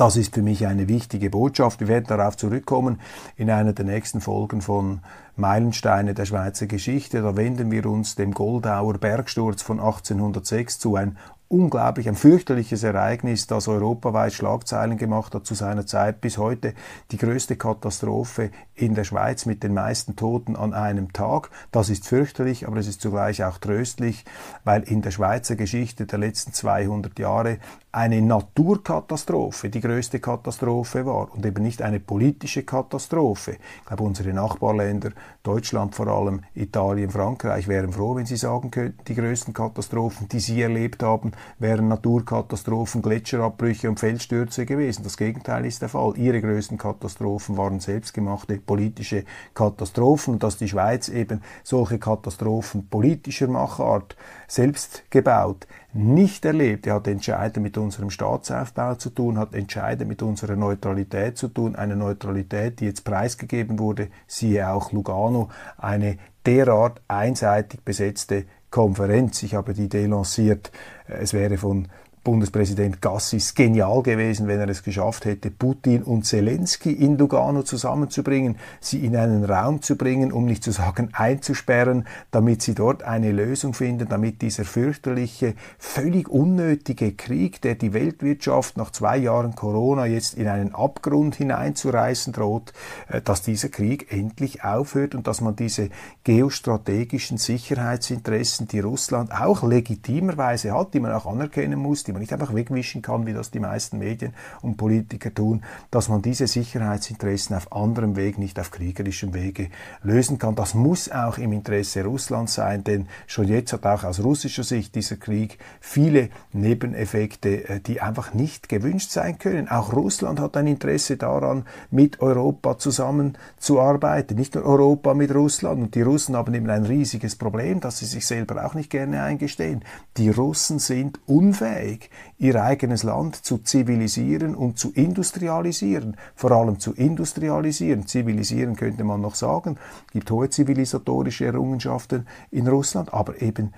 Das 0.00 0.16
ist 0.16 0.34
für 0.34 0.40
mich 0.40 0.66
eine 0.66 0.88
wichtige 0.88 1.28
Botschaft. 1.28 1.80
Wir 1.80 1.88
werden 1.88 2.06
darauf 2.08 2.34
zurückkommen 2.34 2.98
in 3.36 3.50
einer 3.50 3.74
der 3.74 3.84
nächsten 3.84 4.22
Folgen 4.22 4.62
von 4.62 5.00
Meilensteine 5.36 6.14
der 6.14 6.24
Schweizer 6.24 6.64
Geschichte. 6.64 7.20
Da 7.20 7.36
wenden 7.36 7.70
wir 7.70 7.84
uns 7.84 8.14
dem 8.14 8.32
Goldauer 8.32 8.94
Bergsturz 8.94 9.60
von 9.60 9.78
1806 9.78 10.78
zu, 10.78 10.96
ein 10.96 11.18
unglaublich, 11.50 12.08
ein 12.08 12.14
fürchterliches 12.14 12.84
Ereignis, 12.84 13.48
das 13.48 13.66
europaweit 13.66 14.32
Schlagzeilen 14.32 14.96
gemacht 14.96 15.34
hat 15.34 15.46
zu 15.46 15.54
seiner 15.54 15.84
Zeit. 15.84 16.20
Bis 16.20 16.38
heute 16.38 16.74
die 17.10 17.16
größte 17.16 17.56
Katastrophe 17.56 18.50
in 18.76 18.94
der 18.94 19.02
Schweiz 19.02 19.46
mit 19.46 19.64
den 19.64 19.74
meisten 19.74 20.14
Toten 20.14 20.54
an 20.54 20.72
einem 20.72 21.12
Tag. 21.12 21.50
Das 21.72 21.90
ist 21.90 22.06
fürchterlich, 22.06 22.68
aber 22.68 22.76
es 22.76 22.86
ist 22.86 23.00
zugleich 23.00 23.42
auch 23.42 23.58
tröstlich, 23.58 24.24
weil 24.62 24.84
in 24.84 25.02
der 25.02 25.10
Schweizer 25.10 25.56
Geschichte 25.56 26.06
der 26.06 26.20
letzten 26.20 26.52
200 26.52 27.18
Jahre 27.18 27.58
eine 27.92 28.22
Naturkatastrophe 28.22 29.68
die 29.68 29.80
größte 29.80 30.20
Katastrophe 30.20 31.04
war 31.04 31.34
und 31.34 31.44
eben 31.44 31.64
nicht 31.64 31.82
eine 31.82 31.98
politische 31.98 32.62
Katastrophe. 32.62 33.56
Ich 33.80 33.86
glaube, 33.86 34.04
unsere 34.04 34.32
Nachbarländer, 34.32 35.10
Deutschland 35.42 35.96
vor 35.96 36.06
allem, 36.06 36.42
Italien, 36.54 37.10
Frankreich, 37.10 37.66
wären 37.66 37.92
froh, 37.92 38.14
wenn 38.14 38.26
sie 38.26 38.36
sagen 38.36 38.70
könnten, 38.70 39.04
die 39.08 39.16
größten 39.16 39.52
Katastrophen, 39.52 40.28
die 40.28 40.38
sie 40.38 40.62
erlebt 40.62 41.02
haben, 41.02 41.32
wären 41.58 41.88
Naturkatastrophen, 41.88 43.02
Gletscherabbrüche 43.02 43.88
und 43.88 44.00
Felsstürze 44.00 44.66
gewesen. 44.66 45.02
Das 45.04 45.16
Gegenteil 45.16 45.66
ist 45.66 45.82
der 45.82 45.88
Fall. 45.88 46.14
Ihre 46.16 46.40
größten 46.40 46.78
Katastrophen 46.78 47.56
waren 47.56 47.80
selbstgemachte 47.80 48.58
politische 48.58 49.24
Katastrophen 49.54 50.34
und 50.34 50.42
dass 50.42 50.56
die 50.56 50.68
Schweiz 50.68 51.08
eben 51.08 51.42
solche 51.62 51.98
Katastrophen 51.98 52.88
politischer 52.88 53.48
Machart 53.48 54.16
selbst 54.48 55.04
gebaut 55.10 55.66
nicht 55.92 56.44
erlebt. 56.44 56.86
Er 56.86 56.94
hat 56.94 57.08
entscheidend 57.08 57.62
mit 57.62 57.76
unserem 57.76 58.10
Staatsaufbau 58.10 58.94
zu 58.94 59.10
tun, 59.10 59.38
hat 59.38 59.54
entscheidend 59.54 60.08
mit 60.08 60.22
unserer 60.22 60.56
Neutralität 60.56 61.36
zu 61.36 61.48
tun, 61.48 61.76
eine 61.76 61.96
Neutralität, 61.96 62.80
die 62.80 62.86
jetzt 62.86 63.04
preisgegeben 63.04 63.78
wurde, 63.78 64.08
siehe 64.26 64.70
auch 64.70 64.92
Lugano, 64.92 65.48
eine 65.78 66.18
derart 66.46 67.02
einseitig 67.08 67.80
besetzte 67.82 68.44
Konferenz. 68.70 69.42
Ich 69.42 69.54
habe 69.54 69.74
die 69.74 69.84
Idee 69.84 70.06
lanciert, 70.06 70.70
es 71.18 71.32
wäre 71.32 71.56
von 71.56 71.88
Bundespräsident 72.22 73.00
Gassis 73.00 73.54
genial 73.54 74.02
gewesen, 74.02 74.46
wenn 74.46 74.60
er 74.60 74.68
es 74.68 74.82
geschafft 74.82 75.24
hätte, 75.24 75.50
Putin 75.50 76.02
und 76.02 76.26
Zelensky 76.26 76.92
in 76.92 77.16
Lugano 77.16 77.62
zusammenzubringen, 77.62 78.56
sie 78.78 79.04
in 79.06 79.16
einen 79.16 79.44
Raum 79.44 79.80
zu 79.80 79.96
bringen, 79.96 80.30
um 80.30 80.44
nicht 80.44 80.62
zu 80.62 80.70
sagen 80.70 81.08
einzusperren, 81.12 82.06
damit 82.30 82.60
sie 82.60 82.74
dort 82.74 83.04
eine 83.04 83.32
Lösung 83.32 83.72
finden, 83.72 84.06
damit 84.06 84.42
dieser 84.42 84.64
fürchterliche, 84.64 85.54
völlig 85.78 86.28
unnötige 86.28 87.12
Krieg, 87.12 87.62
der 87.62 87.74
die 87.74 87.94
Weltwirtschaft 87.94 88.76
nach 88.76 88.90
zwei 88.90 89.16
Jahren 89.16 89.54
Corona 89.54 90.04
jetzt 90.04 90.34
in 90.34 90.46
einen 90.46 90.74
Abgrund 90.74 91.36
hineinzureißen 91.36 92.34
droht, 92.34 92.74
äh, 93.08 93.22
dass 93.22 93.40
dieser 93.40 93.70
Krieg 93.70 94.12
endlich 94.12 94.62
aufhört 94.62 95.14
und 95.14 95.26
dass 95.26 95.40
man 95.40 95.56
diese 95.56 95.88
geostrategischen 96.24 97.38
Sicherheitsinteressen, 97.38 98.68
die 98.68 98.80
Russland 98.80 99.32
auch 99.32 99.62
legitimerweise 99.62 100.74
hat, 100.74 100.92
die 100.92 101.00
man 101.00 101.12
auch 101.12 101.24
anerkennen 101.24 101.78
muss, 101.78 102.04
die 102.10 102.12
man 102.12 102.20
nicht 102.20 102.32
einfach 102.32 102.54
wegwischen 102.54 103.02
kann, 103.02 103.24
wie 103.24 103.32
das 103.32 103.52
die 103.52 103.60
meisten 103.60 103.98
Medien 103.98 104.34
und 104.62 104.76
Politiker 104.76 105.32
tun, 105.32 105.62
dass 105.92 106.08
man 106.08 106.22
diese 106.22 106.48
Sicherheitsinteressen 106.48 107.54
auf 107.54 107.72
anderem 107.72 108.16
Weg, 108.16 108.36
nicht 108.36 108.58
auf 108.58 108.72
kriegerischem 108.72 109.32
Wege 109.32 109.68
lösen 110.02 110.38
kann. 110.38 110.56
Das 110.56 110.74
muss 110.74 111.08
auch 111.10 111.38
im 111.38 111.52
Interesse 111.52 112.04
Russlands 112.04 112.54
sein, 112.54 112.82
denn 112.82 113.06
schon 113.28 113.46
jetzt 113.46 113.72
hat 113.72 113.86
auch 113.86 114.02
aus 114.02 114.24
russischer 114.24 114.64
Sicht 114.64 114.96
dieser 114.96 115.16
Krieg 115.16 115.58
viele 115.80 116.30
Nebeneffekte, 116.52 117.68
äh, 117.68 117.80
die 117.80 118.00
einfach 118.00 118.34
nicht 118.34 118.68
gewünscht 118.68 119.10
sein 119.10 119.38
können. 119.38 119.68
Auch 119.68 119.92
Russland 119.92 120.40
hat 120.40 120.56
ein 120.56 120.66
Interesse 120.66 121.16
daran, 121.16 121.64
mit 121.92 122.20
Europa 122.20 122.76
zusammenzuarbeiten, 122.76 124.36
nicht 124.36 124.56
nur 124.56 124.64
Europa 124.64 125.14
mit 125.14 125.32
Russland. 125.32 125.80
Und 125.80 125.94
die 125.94 126.02
Russen 126.02 126.36
haben 126.36 126.54
eben 126.54 126.70
ein 126.70 126.86
riesiges 126.86 127.36
Problem, 127.36 127.78
das 127.78 127.98
sie 127.98 128.06
sich 128.06 128.26
selber 128.26 128.66
auch 128.66 128.74
nicht 128.74 128.90
gerne 128.90 129.22
eingestehen. 129.22 129.84
Die 130.16 130.30
Russen 130.30 130.80
sind 130.80 131.20
unfähig, 131.26 131.99
Weg, 132.00 132.10
ihr 132.38 132.62
eigenes 132.62 133.02
Land 133.02 133.36
zu 133.36 133.58
zivilisieren 133.58 134.54
und 134.54 134.78
zu 134.78 134.92
industrialisieren, 134.92 136.16
vor 136.34 136.52
allem 136.52 136.78
zu 136.78 136.94
industrialisieren. 136.94 138.06
Zivilisieren 138.06 138.76
könnte 138.76 139.04
man 139.04 139.20
noch 139.20 139.34
sagen, 139.34 139.78
gibt 140.12 140.30
hohe 140.30 140.48
zivilisatorische 140.48 141.46
Errungenschaften 141.46 142.26
in 142.50 142.68
Russland, 142.68 143.12
aber 143.12 143.40
eben 143.42 143.72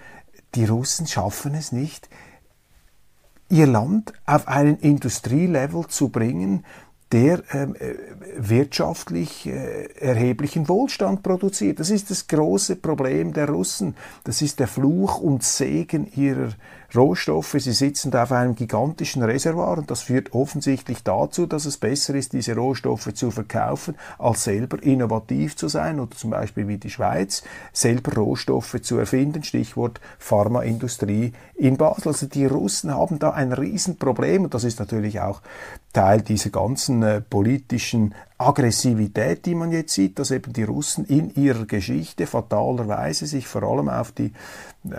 die 0.54 0.64
Russen 0.64 1.06
schaffen 1.06 1.54
es 1.54 1.72
nicht, 1.72 2.08
ihr 3.48 3.66
Land 3.66 4.12
auf 4.24 4.48
einen 4.48 4.78
Industrielevel 4.78 5.86
zu 5.88 6.08
bringen, 6.08 6.64
der 7.12 7.42
ähm, 7.52 7.74
äh, 7.74 7.94
wirtschaftlich 8.38 9.46
äh, 9.46 9.84
erheblichen 10.00 10.66
Wohlstand 10.68 11.22
produziert. 11.22 11.78
Das 11.78 11.90
ist 11.90 12.10
das 12.10 12.26
große 12.26 12.76
Problem 12.76 13.34
der 13.34 13.50
Russen. 13.50 13.94
Das 14.24 14.40
ist 14.40 14.60
der 14.60 14.66
Fluch 14.66 15.18
und 15.18 15.42
Segen 15.42 16.10
ihrer 16.16 16.52
Rohstoffe. 16.96 17.56
Sie 17.58 17.72
sitzen 17.72 18.10
da 18.10 18.24
auf 18.24 18.32
einem 18.32 18.54
gigantischen 18.54 19.22
Reservoir 19.22 19.78
und 19.78 19.90
das 19.90 20.02
führt 20.02 20.32
offensichtlich 20.34 21.02
dazu, 21.02 21.46
dass 21.46 21.64
es 21.64 21.78
besser 21.78 22.14
ist, 22.14 22.32
diese 22.32 22.54
Rohstoffe 22.54 23.12
zu 23.14 23.30
verkaufen, 23.30 23.94
als 24.18 24.44
selber 24.44 24.82
innovativ 24.82 25.56
zu 25.56 25.68
sein 25.68 26.00
oder 26.00 26.16
zum 26.16 26.30
Beispiel 26.30 26.68
wie 26.68 26.78
die 26.78 26.90
Schweiz, 26.90 27.42
selber 27.72 28.14
Rohstoffe 28.14 28.80
zu 28.82 28.98
erfinden. 28.98 29.42
Stichwort 29.42 30.00
Pharmaindustrie 30.18 31.32
in 31.54 31.76
Basel. 31.76 32.08
Also 32.08 32.26
die 32.26 32.46
Russen 32.46 32.94
haben 32.94 33.18
da 33.18 33.30
ein 33.30 33.52
Riesenproblem 33.52 34.44
und 34.44 34.54
das 34.54 34.64
ist 34.64 34.78
natürlich 34.78 35.20
auch 35.20 35.42
Teil 35.92 36.22
dieser 36.22 36.50
ganzen 36.50 37.02
äh, 37.02 37.20
politischen 37.20 38.14
Aggressivität, 38.38 39.46
die 39.46 39.54
man 39.54 39.72
jetzt 39.72 39.94
sieht, 39.94 40.18
dass 40.18 40.30
eben 40.30 40.52
die 40.52 40.64
Russen 40.64 41.04
in 41.04 41.34
ihrer 41.34 41.66
Geschichte 41.66 42.26
fatalerweise 42.26 43.26
sich 43.26 43.46
vor 43.46 43.62
allem 43.62 43.88
auf 43.88 44.12
die 44.12 44.32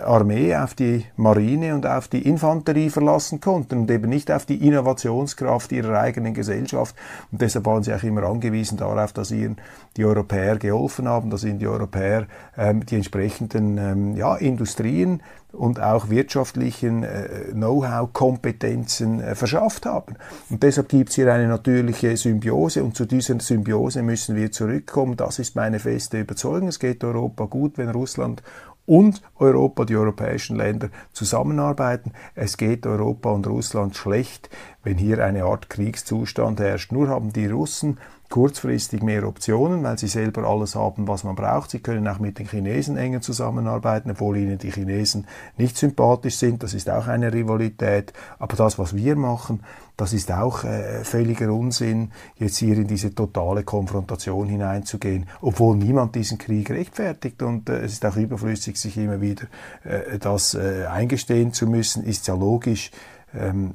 Armee, 0.02 0.56
auf 0.56 0.74
die 0.74 1.04
Marine 1.16 1.74
und 1.74 1.84
auf 1.84 2.08
die 2.08 2.26
Infanterie 2.26 2.88
verlassen 2.88 3.40
konnten 3.40 3.80
und 3.80 3.90
eben 3.90 4.08
nicht 4.08 4.30
auf 4.30 4.46
die 4.46 4.66
Innovationskraft 4.66 5.72
ihrer 5.72 6.00
eigenen 6.00 6.32
Gesellschaft. 6.32 6.96
Und 7.30 7.42
deshalb 7.42 7.66
waren 7.66 7.82
sie 7.82 7.92
auch 7.92 8.02
immer 8.02 8.22
angewiesen 8.22 8.78
darauf, 8.78 9.12
dass 9.12 9.30
ihnen 9.30 9.56
die 9.98 10.06
Europäer 10.06 10.56
geholfen 10.56 11.06
haben, 11.06 11.28
dass 11.28 11.44
ihnen 11.44 11.58
die 11.58 11.66
Europäer 11.66 12.26
ähm, 12.56 12.86
die 12.86 12.96
entsprechenden 12.96 13.76
ähm, 13.76 14.16
ja, 14.16 14.36
Industrien 14.36 15.20
und 15.54 15.80
auch 15.80 16.10
wirtschaftlichen 16.10 17.02
äh, 17.02 17.52
Know-how-Kompetenzen 17.52 19.20
äh, 19.20 19.34
verschafft 19.34 19.86
haben. 19.86 20.16
Und 20.50 20.62
deshalb 20.62 20.88
gibt 20.88 21.10
es 21.10 21.16
hier 21.16 21.32
eine 21.32 21.48
natürliche 21.48 22.16
Symbiose 22.16 22.82
und 22.84 22.96
zu 22.96 23.06
dieser 23.06 23.38
Symbiose 23.40 24.02
müssen 24.02 24.36
wir 24.36 24.52
zurückkommen. 24.52 25.16
Das 25.16 25.38
ist 25.38 25.56
meine 25.56 25.78
feste 25.78 26.20
Überzeugung. 26.20 26.68
Es 26.68 26.78
geht 26.78 27.02
Europa 27.04 27.44
gut, 27.44 27.78
wenn 27.78 27.90
Russland 27.90 28.42
und 28.86 29.22
Europa, 29.36 29.84
die 29.84 29.96
europäischen 29.96 30.56
Länder 30.56 30.90
zusammenarbeiten. 31.12 32.12
Es 32.34 32.56
geht 32.56 32.86
Europa 32.86 33.30
und 33.30 33.46
Russland 33.46 33.96
schlecht, 33.96 34.50
wenn 34.82 34.98
hier 34.98 35.24
eine 35.24 35.44
Art 35.44 35.70
Kriegszustand 35.70 36.60
herrscht. 36.60 36.92
Nur 36.92 37.08
haben 37.08 37.32
die 37.32 37.46
Russen 37.46 37.98
kurzfristig 38.30 39.02
mehr 39.02 39.26
Optionen, 39.26 39.82
weil 39.82 39.98
sie 39.98 40.08
selber 40.08 40.44
alles 40.44 40.74
haben, 40.74 41.06
was 41.06 41.24
man 41.24 41.36
braucht. 41.36 41.70
Sie 41.70 41.80
können 41.80 42.06
auch 42.08 42.18
mit 42.18 42.38
den 42.38 42.48
Chinesen 42.48 42.96
enger 42.96 43.20
zusammenarbeiten, 43.20 44.10
obwohl 44.10 44.36
ihnen 44.36 44.58
die 44.58 44.72
Chinesen 44.72 45.26
nicht 45.56 45.76
sympathisch 45.76 46.36
sind. 46.36 46.62
Das 46.62 46.74
ist 46.74 46.90
auch 46.90 47.06
eine 47.06 47.32
Rivalität. 47.32 48.12
Aber 48.38 48.56
das, 48.56 48.78
was 48.78 48.96
wir 48.96 49.16
machen, 49.16 49.60
das 49.96 50.12
ist 50.12 50.32
auch 50.32 50.64
äh, 50.64 51.04
völliger 51.04 51.52
Unsinn, 51.52 52.10
jetzt 52.36 52.56
hier 52.56 52.76
in 52.76 52.88
diese 52.88 53.14
totale 53.14 53.62
Konfrontation 53.62 54.48
hineinzugehen, 54.48 55.26
obwohl 55.40 55.76
niemand 55.76 56.16
diesen 56.16 56.38
Krieg 56.38 56.70
rechtfertigt. 56.70 57.42
Und 57.42 57.68
äh, 57.68 57.78
es 57.80 57.92
ist 57.92 58.06
auch 58.06 58.16
überflüssig, 58.16 58.76
sich 58.76 58.96
immer 58.96 59.20
wieder 59.20 59.46
äh, 59.84 60.18
das 60.18 60.54
äh, 60.54 60.86
eingestehen 60.86 61.52
zu 61.52 61.66
müssen, 61.66 62.02
ist 62.02 62.26
ja 62.26 62.34
logisch. 62.34 62.90
Ähm, 63.32 63.74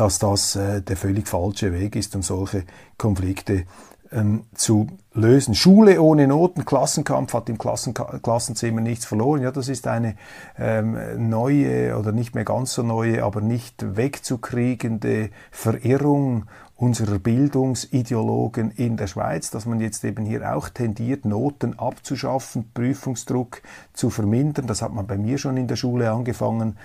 Dass 0.00 0.18
das 0.18 0.56
äh, 0.56 0.80
der 0.80 0.96
völlig 0.96 1.28
falsche 1.28 1.74
Weg 1.74 1.94
ist, 1.94 2.16
um 2.16 2.22
solche 2.22 2.64
Konflikte 2.96 3.66
ähm, 4.10 4.44
zu 4.54 4.86
lösen. 5.12 5.54
Schule 5.54 6.00
ohne 6.00 6.26
Noten, 6.26 6.64
Klassenkampf 6.64 7.34
hat 7.34 7.50
im 7.50 7.58
Klassen 7.58 7.92
Klassenzimmer 7.92 8.80
nichts 8.80 9.04
verloren. 9.04 9.42
Ja, 9.42 9.50
das 9.50 9.68
ist 9.68 9.86
eine 9.86 10.16
ähm, 10.58 10.96
neue 11.28 11.98
oder 11.98 12.12
nicht 12.12 12.34
mehr 12.34 12.46
ganz 12.46 12.72
so 12.72 12.82
neue, 12.82 13.22
aber 13.22 13.42
nicht 13.42 13.94
wegzukriegende 13.94 15.28
Verirrung 15.50 16.46
unserer 16.76 17.18
Bildungsideologen 17.18 18.70
in 18.70 18.96
der 18.96 19.06
Schweiz, 19.06 19.50
dass 19.50 19.66
man 19.66 19.80
jetzt 19.80 20.02
eben 20.02 20.24
hier 20.24 20.56
auch 20.56 20.70
tendiert, 20.70 21.26
Noten 21.26 21.78
abzuschaffen, 21.78 22.70
Prüfungsdruck 22.72 23.60
zu 23.92 24.08
vermindern. 24.08 24.66
Das 24.66 24.80
hat 24.80 24.94
man 24.94 25.06
bei 25.06 25.18
mir 25.18 25.36
schon 25.36 25.58
in 25.58 25.66
der 25.66 25.76
Schule 25.76 26.10
angefangen. 26.10 26.78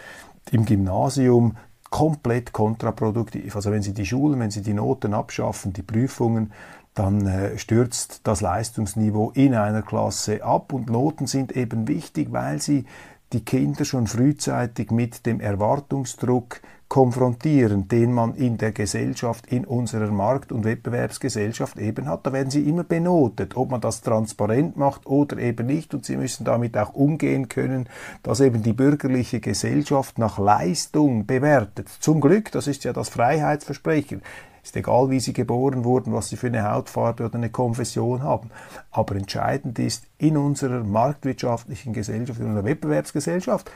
Im 0.51 0.65
Gymnasium 0.65 1.55
komplett 1.95 2.51
kontraproduktiv. 2.51 3.55
Also 3.55 3.71
wenn 3.71 3.81
Sie 3.81 3.93
die 3.93 4.05
Schulen, 4.05 4.41
wenn 4.41 4.51
Sie 4.51 4.61
die 4.61 4.73
Noten 4.73 5.13
abschaffen, 5.13 5.71
die 5.71 5.81
Prüfungen, 5.81 6.51
dann 6.93 7.25
äh, 7.25 7.57
stürzt 7.57 8.19
das 8.25 8.41
Leistungsniveau 8.41 9.31
in 9.33 9.55
einer 9.55 9.81
Klasse 9.81 10.43
ab 10.43 10.73
und 10.73 10.89
Noten 10.89 11.25
sind 11.25 11.53
eben 11.53 11.87
wichtig, 11.87 12.33
weil 12.33 12.61
sie 12.61 12.83
die 13.31 13.45
Kinder 13.45 13.85
schon 13.85 14.07
frühzeitig 14.07 14.91
mit 14.91 15.25
dem 15.25 15.39
Erwartungsdruck 15.39 16.59
konfrontieren, 16.87 17.87
den 17.87 18.13
man 18.13 18.35
in 18.35 18.57
der 18.57 18.71
Gesellschaft, 18.71 19.47
in 19.47 19.65
unserer 19.65 20.11
Markt- 20.11 20.51
und 20.51 20.63
Wettbewerbsgesellschaft 20.63 21.77
eben 21.79 22.07
hat. 22.07 22.25
Da 22.25 22.33
werden 22.33 22.51
sie 22.51 22.69
immer 22.69 22.83
benotet, 22.83 23.57
ob 23.57 23.71
man 23.71 23.81
das 23.81 24.01
transparent 24.01 24.77
macht 24.77 25.05
oder 25.07 25.37
eben 25.37 25.65
nicht. 25.65 25.93
Und 25.93 26.05
sie 26.05 26.15
müssen 26.15 26.45
damit 26.45 26.77
auch 26.77 26.93
umgehen 26.93 27.49
können, 27.49 27.89
dass 28.21 28.39
eben 28.39 28.61
die 28.61 28.73
bürgerliche 28.73 29.39
Gesellschaft 29.39 30.19
nach 30.19 30.37
Leistung 30.37 31.25
bewertet. 31.25 31.89
Zum 31.89 32.21
Glück, 32.21 32.51
das 32.51 32.67
ist 32.67 32.83
ja 32.83 32.93
das 32.93 33.09
Freiheitsversprechen. 33.09 34.21
Ist 34.63 34.75
egal, 34.75 35.09
wie 35.11 35.19
sie 35.19 35.33
geboren 35.33 35.83
wurden, 35.83 36.13
was 36.13 36.29
sie 36.29 36.37
für 36.37 36.47
eine 36.47 36.71
Hautfarbe 36.71 37.25
oder 37.25 37.35
eine 37.35 37.49
Konfession 37.49 38.23
haben. 38.23 38.49
Aber 38.89 39.15
entscheidend 39.15 39.77
ist, 39.77 40.05
in 40.17 40.37
unserer 40.37 40.83
marktwirtschaftlichen 40.83 41.93
Gesellschaft, 41.93 42.39
in 42.39 42.47
unserer 42.47 42.65
Wettbewerbsgesellschaft, 42.65 43.71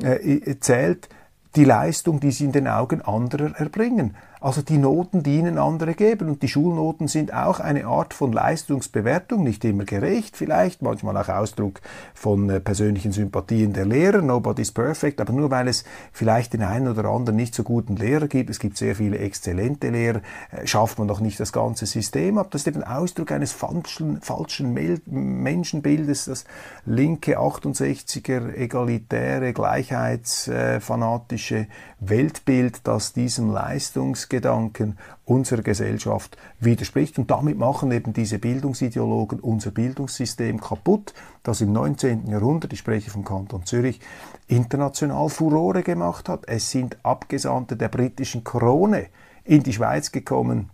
äh, 0.00 0.56
zählt 0.58 1.08
die 1.56 1.64
Leistung, 1.64 2.20
die 2.20 2.30
sie 2.30 2.44
in 2.44 2.52
den 2.52 2.68
Augen 2.68 3.02
anderer 3.02 3.54
erbringen. 3.56 4.16
Also 4.42 4.60
die 4.60 4.76
Noten, 4.78 5.22
die 5.22 5.38
ihnen 5.38 5.56
andere 5.56 5.94
geben. 5.94 6.28
Und 6.28 6.42
die 6.42 6.48
Schulnoten 6.48 7.06
sind 7.06 7.32
auch 7.32 7.60
eine 7.60 7.86
Art 7.86 8.12
von 8.12 8.32
Leistungsbewertung, 8.32 9.44
nicht 9.44 9.64
immer 9.64 9.84
gerecht 9.84 10.36
vielleicht, 10.36 10.82
manchmal 10.82 11.16
auch 11.16 11.28
Ausdruck 11.28 11.80
von 12.12 12.50
äh, 12.50 12.58
persönlichen 12.58 13.12
Sympathien 13.12 13.72
der 13.72 13.86
Lehrer. 13.86 14.20
Nobody's 14.20 14.72
perfect, 14.72 15.20
aber 15.20 15.32
nur 15.32 15.52
weil 15.52 15.68
es 15.68 15.84
vielleicht 16.10 16.54
den 16.54 16.64
einen 16.64 16.88
oder 16.88 17.04
anderen 17.04 17.36
nicht 17.36 17.54
so 17.54 17.62
guten 17.62 17.94
Lehrer 17.94 18.26
gibt, 18.26 18.50
es 18.50 18.58
gibt 18.58 18.76
sehr 18.76 18.96
viele 18.96 19.18
exzellente 19.18 19.90
Lehrer, 19.90 20.22
äh, 20.50 20.66
schafft 20.66 20.98
man 20.98 21.06
doch 21.06 21.20
nicht 21.20 21.38
das 21.38 21.52
ganze 21.52 21.86
System 21.86 22.36
ab. 22.36 22.50
Das 22.50 22.62
ist 22.62 22.66
eben 22.66 22.82
Ausdruck 22.82 23.30
eines 23.30 23.52
falschen, 23.52 24.20
falschen 24.22 24.74
Menschenbildes, 25.06 26.24
das 26.24 26.46
linke 26.84 27.38
68er, 27.38 28.56
egalitäre, 28.56 29.52
gleichheitsfanatische 29.52 31.68
Weltbild, 32.00 32.88
das 32.88 33.12
diesem 33.12 33.52
Leistungs 33.52 34.30
Gedanken 34.32 34.96
unserer 35.24 35.62
Gesellschaft 35.62 36.36
widerspricht. 36.58 37.18
Und 37.18 37.30
damit 37.30 37.58
machen 37.58 37.92
eben 37.92 38.12
diese 38.12 38.38
Bildungsideologen 38.38 39.38
unser 39.38 39.70
Bildungssystem 39.70 40.60
kaputt, 40.60 41.12
das 41.42 41.60
im 41.60 41.72
19. 41.72 42.28
Jahrhundert, 42.28 42.72
ich 42.72 42.78
spreche 42.78 43.10
vom 43.10 43.24
Kanton 43.24 43.66
Zürich, 43.66 44.00
international 44.48 45.28
Furore 45.28 45.82
gemacht 45.82 46.28
hat. 46.28 46.48
Es 46.48 46.70
sind 46.70 46.96
Abgesandte 47.04 47.76
der 47.76 47.88
britischen 47.88 48.42
Krone 48.42 49.06
in 49.44 49.62
die 49.62 49.72
Schweiz 49.72 50.10
gekommen, 50.12 50.70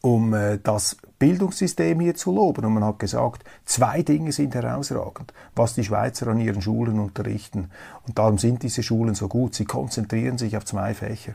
um 0.00 0.34
äh, 0.34 0.58
das 0.62 0.96
Bildungssystem 1.18 2.00
hier 2.00 2.16
zu 2.16 2.32
loben. 2.32 2.64
Und 2.64 2.74
man 2.74 2.84
hat 2.84 2.98
gesagt, 2.98 3.44
zwei 3.64 4.02
Dinge 4.02 4.32
sind 4.32 4.54
herausragend, 4.54 5.32
was 5.54 5.74
die 5.74 5.84
Schweizer 5.84 6.26
an 6.26 6.40
ihren 6.40 6.60
Schulen 6.60 6.98
unterrichten. 6.98 7.70
Und 8.06 8.18
darum 8.18 8.38
sind 8.38 8.64
diese 8.64 8.82
Schulen 8.82 9.14
so 9.14 9.28
gut. 9.28 9.54
Sie 9.54 9.64
konzentrieren 9.64 10.38
sich 10.38 10.56
auf 10.56 10.64
zwei 10.64 10.92
Fächer. 10.92 11.34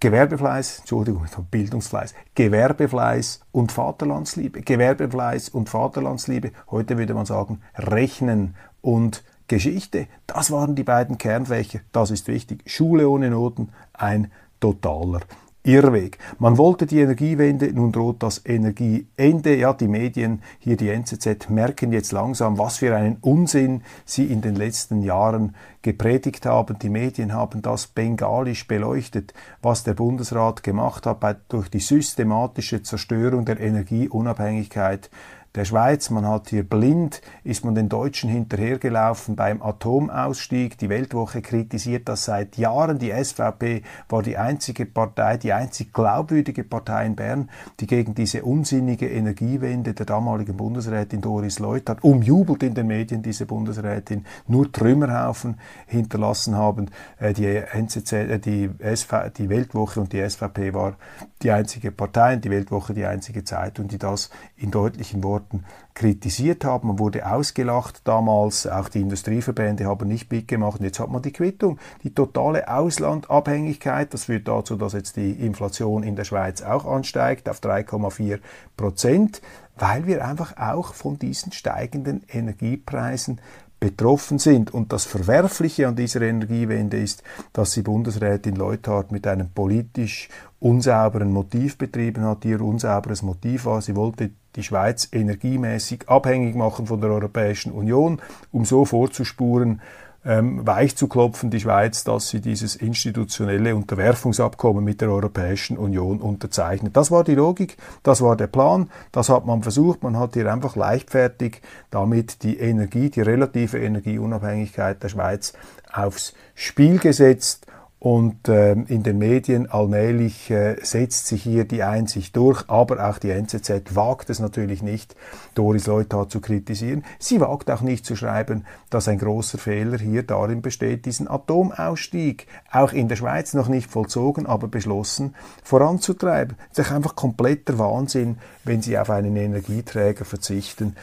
Gewerbefleiß, 0.00 0.80
Entschuldigung, 0.80 1.24
Bildungsfleiß, 1.50 2.14
Gewerbefleiß 2.34 3.40
und 3.52 3.72
Vaterlandsliebe. 3.72 4.62
Gewerbefleiß 4.62 5.50
und 5.50 5.68
Vaterlandsliebe, 5.68 6.52
heute 6.70 6.98
würde 6.98 7.14
man 7.14 7.26
sagen, 7.26 7.60
Rechnen 7.76 8.56
und 8.80 9.22
Geschichte. 9.46 10.06
Das 10.26 10.50
waren 10.50 10.74
die 10.74 10.84
beiden 10.84 11.18
Kernfächer, 11.18 11.80
das 11.92 12.10
ist 12.10 12.28
wichtig. 12.28 12.62
Schule 12.66 13.08
ohne 13.08 13.30
Noten, 13.30 13.70
ein 13.92 14.30
totaler 14.60 15.20
Irrweg. 15.62 16.16
Man 16.38 16.56
wollte 16.56 16.86
die 16.86 17.00
Energiewende, 17.00 17.70
nun 17.74 17.92
droht 17.92 18.22
das 18.22 18.40
Energieende. 18.46 19.56
Ja, 19.56 19.74
die 19.74 19.88
Medien, 19.88 20.40
hier 20.58 20.78
die 20.78 20.88
NZZ, 20.88 21.50
merken 21.50 21.92
jetzt 21.92 22.12
langsam, 22.12 22.56
was 22.56 22.78
für 22.78 22.96
einen 22.96 23.18
Unsinn 23.20 23.82
sie 24.06 24.24
in 24.24 24.40
den 24.40 24.56
letzten 24.56 25.02
Jahren 25.02 25.54
gepredigt 25.82 26.46
haben. 26.46 26.78
Die 26.78 26.88
Medien 26.88 27.34
haben 27.34 27.60
das 27.60 27.88
bengalisch 27.88 28.66
beleuchtet, 28.66 29.34
was 29.60 29.84
der 29.84 29.92
Bundesrat 29.92 30.62
gemacht 30.62 31.04
hat 31.04 31.20
bei, 31.20 31.36
durch 31.50 31.68
die 31.68 31.80
systematische 31.80 32.82
Zerstörung 32.82 33.44
der 33.44 33.60
Energieunabhängigkeit 33.60 35.10
der 35.54 35.64
Schweiz. 35.64 36.10
Man 36.10 36.26
hat 36.26 36.50
hier 36.50 36.62
blind, 36.62 37.22
ist 37.42 37.64
man 37.64 37.74
den 37.74 37.88
Deutschen 37.88 38.30
hinterhergelaufen 38.30 39.36
beim 39.36 39.62
Atomausstieg. 39.62 40.78
Die 40.78 40.88
Weltwoche 40.88 41.42
kritisiert 41.42 42.08
das 42.08 42.24
seit 42.24 42.56
Jahren. 42.56 42.98
Die 42.98 43.10
SVP 43.12 43.82
war 44.08 44.22
die 44.22 44.36
einzige 44.36 44.86
Partei, 44.86 45.36
die 45.36 45.52
einzig 45.52 45.92
glaubwürdige 45.92 46.62
Partei 46.62 47.06
in 47.06 47.16
Bern, 47.16 47.50
die 47.80 47.86
gegen 47.86 48.14
diese 48.14 48.42
unsinnige 48.42 49.08
Energiewende 49.08 49.92
der 49.92 50.06
damaligen 50.06 50.56
Bundesrätin 50.56 51.20
Doris 51.20 51.58
Leuthard, 51.58 52.04
umjubelt 52.04 52.62
in 52.62 52.74
den 52.74 52.86
Medien 52.86 53.22
diese 53.22 53.46
Bundesrätin, 53.46 54.26
nur 54.46 54.70
Trümmerhaufen 54.70 55.58
hinterlassen 55.86 56.56
haben. 56.56 56.90
Äh, 57.18 57.32
die 57.32 57.46
NZZ, 57.46 58.12
äh, 58.12 58.38
die, 58.38 58.70
SV, 58.78 59.30
die 59.36 59.48
Weltwoche 59.48 60.00
und 60.00 60.12
die 60.12 60.28
SVP 60.28 60.74
war 60.74 60.96
die 61.42 61.50
einzige 61.50 61.90
Partei 61.90 62.34
und 62.34 62.44
die 62.44 62.50
Weltwoche 62.50 62.94
die 62.94 63.06
einzige 63.06 63.44
Zeitung, 63.44 63.88
die 63.88 63.98
das 63.98 64.30
in 64.56 64.70
deutlichen 64.70 65.24
Worten 65.24 65.39
Worten 65.40 65.64
kritisiert 65.94 66.64
haben. 66.64 66.88
Man 66.88 66.98
wurde 66.98 67.30
ausgelacht 67.30 68.02
damals, 68.04 68.66
auch 68.66 68.88
die 68.88 69.00
Industrieverbände 69.00 69.86
haben 69.86 70.08
nicht 70.08 70.30
mitgemacht. 70.30 70.80
Und 70.80 70.84
jetzt 70.84 71.00
hat 71.00 71.10
man 71.10 71.22
die 71.22 71.32
Quittung. 71.32 71.78
Die 72.04 72.14
totale 72.14 72.68
Auslandabhängigkeit, 72.68 74.12
das 74.12 74.24
führt 74.24 74.48
dazu, 74.48 74.76
dass 74.76 74.92
jetzt 74.92 75.16
die 75.16 75.32
Inflation 75.32 76.02
in 76.02 76.16
der 76.16 76.24
Schweiz 76.24 76.62
auch 76.62 76.84
ansteigt 76.84 77.48
auf 77.48 77.60
3,4 77.60 78.38
Prozent, 78.76 79.42
weil 79.76 80.06
wir 80.06 80.26
einfach 80.26 80.56
auch 80.56 80.94
von 80.94 81.18
diesen 81.18 81.52
steigenden 81.52 82.22
Energiepreisen 82.28 83.40
betroffen 83.78 84.38
sind. 84.38 84.72
Und 84.72 84.92
das 84.92 85.06
Verwerfliche 85.06 85.88
an 85.88 85.96
dieser 85.96 86.20
Energiewende 86.20 86.98
ist, 87.00 87.22
dass 87.54 87.72
sie 87.72 87.82
Bundesrätin 87.82 88.54
Leuthard 88.54 89.10
mit 89.10 89.26
einem 89.26 89.48
politisch 89.50 90.28
unsauberen 90.60 91.32
Motiv 91.32 91.78
betrieben 91.78 92.24
hat. 92.24 92.44
Ihr 92.44 92.60
unsauberes 92.60 93.22
Motiv 93.22 93.64
war, 93.64 93.80
sie 93.80 93.96
wollte 93.96 94.30
die 94.56 94.62
Schweiz 94.62 95.08
energiemäßig 95.12 96.08
abhängig 96.08 96.54
machen 96.54 96.86
von 96.86 97.00
der 97.00 97.10
Europäischen 97.10 97.72
Union, 97.72 98.20
um 98.52 98.64
so 98.64 98.84
vorzuspuren, 98.84 99.80
ähm, 100.24 100.66
weich 100.66 100.96
zu 100.96 101.08
klopfen, 101.08 101.50
die 101.50 101.60
Schweiz, 101.60 102.04
dass 102.04 102.28
sie 102.28 102.40
dieses 102.40 102.76
institutionelle 102.76 103.74
Unterwerfungsabkommen 103.74 104.84
mit 104.84 105.00
der 105.00 105.10
Europäischen 105.10 105.78
Union 105.78 106.20
unterzeichnet. 106.20 106.94
Das 106.96 107.10
war 107.10 107.24
die 107.24 107.34
Logik, 107.34 107.78
das 108.02 108.20
war 108.20 108.36
der 108.36 108.48
Plan, 108.48 108.90
das 109.12 109.30
hat 109.30 109.46
man 109.46 109.62
versucht, 109.62 110.02
man 110.02 110.18
hat 110.18 110.34
hier 110.34 110.52
einfach 110.52 110.76
leichtfertig 110.76 111.62
damit 111.90 112.42
die 112.42 112.58
Energie, 112.58 113.08
die 113.08 113.22
relative 113.22 113.78
Energieunabhängigkeit 113.78 115.02
der 115.02 115.08
Schweiz 115.08 115.54
aufs 115.90 116.34
Spiel 116.54 116.98
gesetzt 116.98 117.66
und 118.00 118.48
äh, 118.48 118.72
in 118.72 119.02
den 119.02 119.18
Medien 119.18 119.70
allmählich 119.70 120.50
äh, 120.50 120.76
setzt 120.82 121.26
sich 121.26 121.42
hier 121.42 121.66
die 121.66 121.82
Einsicht 121.82 122.34
durch, 122.34 122.64
aber 122.66 123.06
auch 123.06 123.18
die 123.18 123.30
NZZ 123.30 123.94
wagt 123.94 124.30
es 124.30 124.40
natürlich 124.40 124.82
nicht, 124.82 125.14
Doris 125.54 125.86
Leuthard 125.86 126.30
zu 126.30 126.40
kritisieren. 126.40 127.04
Sie 127.18 127.40
wagt 127.40 127.70
auch 127.70 127.82
nicht 127.82 128.06
zu 128.06 128.16
schreiben, 128.16 128.64
dass 128.88 129.06
ein 129.06 129.18
großer 129.18 129.58
Fehler 129.58 129.98
hier 129.98 130.22
darin 130.22 130.62
besteht, 130.62 131.04
diesen 131.04 131.28
Atomausstieg 131.28 132.46
auch 132.72 132.94
in 132.94 133.08
der 133.08 133.16
Schweiz 133.16 133.52
noch 133.52 133.68
nicht 133.68 133.90
vollzogen, 133.90 134.46
aber 134.46 134.68
beschlossen 134.68 135.34
voranzutreiben. 135.62 136.56
Es 136.72 136.78
ist 136.78 136.92
einfach 136.92 137.14
kompletter 137.14 137.78
Wahnsinn, 137.78 138.38
wenn 138.64 138.80
Sie 138.80 138.96
auf 138.96 139.10
einen 139.10 139.36
Energieträger 139.36 140.24
verzichten, 140.24 140.96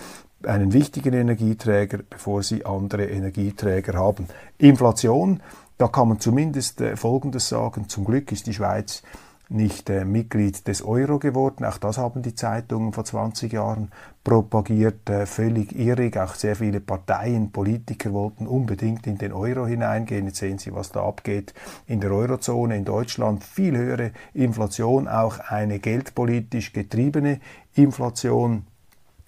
einen 0.44 0.74
wichtigen 0.74 1.14
Energieträger, 1.14 2.00
bevor 2.10 2.44
sie 2.44 2.66
andere 2.66 3.06
Energieträger 3.06 3.94
haben. 3.94 4.28
Inflation, 4.58 5.42
da 5.78 5.88
kann 5.88 6.10
man 6.10 6.20
zumindest 6.20 6.82
äh, 6.82 6.96
Folgendes 6.96 7.50
sagen. 7.50 7.90
Zum 7.90 8.06
Glück 8.06 8.32
ist 8.32 8.48
die 8.48 8.54
Schweiz 8.54 9.04
nicht 9.50 9.90
äh, 9.90 10.04
Mitglied 10.04 10.68
des 10.68 10.82
Euro 10.82 11.20
geworden. 11.20 11.63
Auch 11.63 11.78
das 11.78 11.98
haben 11.98 12.22
die 12.22 12.36
Zeitungen 12.36 12.92
vor 12.92 13.06
20 13.06 13.54
Jahren 13.54 13.92
propagiert, 14.24 15.10
äh, 15.10 15.26
völlig 15.26 15.78
irrig. 15.78 16.18
Auch 16.18 16.36
sehr 16.36 16.56
viele 16.56 16.82
Parteien, 16.82 17.52
Politiker 17.52 18.12
wollten 18.12 18.48
unbedingt 18.48 19.08
in 19.08 19.18
den 19.18 19.32
Euro 19.32 19.66
hineingehen. 19.66 20.26
Jetzt 20.26 20.40
sehen 20.40 20.58
Sie, 20.58 20.74
was 20.74 20.92
da 20.92 21.06
abgeht 21.06 21.54
in 21.86 22.02
der 22.02 22.12
Eurozone, 22.12 22.76
in 22.76 22.84
Deutschland. 22.84 23.44
Viel 23.44 23.78
höhere 23.78 24.12
Inflation, 24.34 25.08
auch 25.08 25.40
eine 25.40 25.80
geldpolitisch 25.80 26.74
getriebene 26.74 27.40
Inflation. 27.74 28.66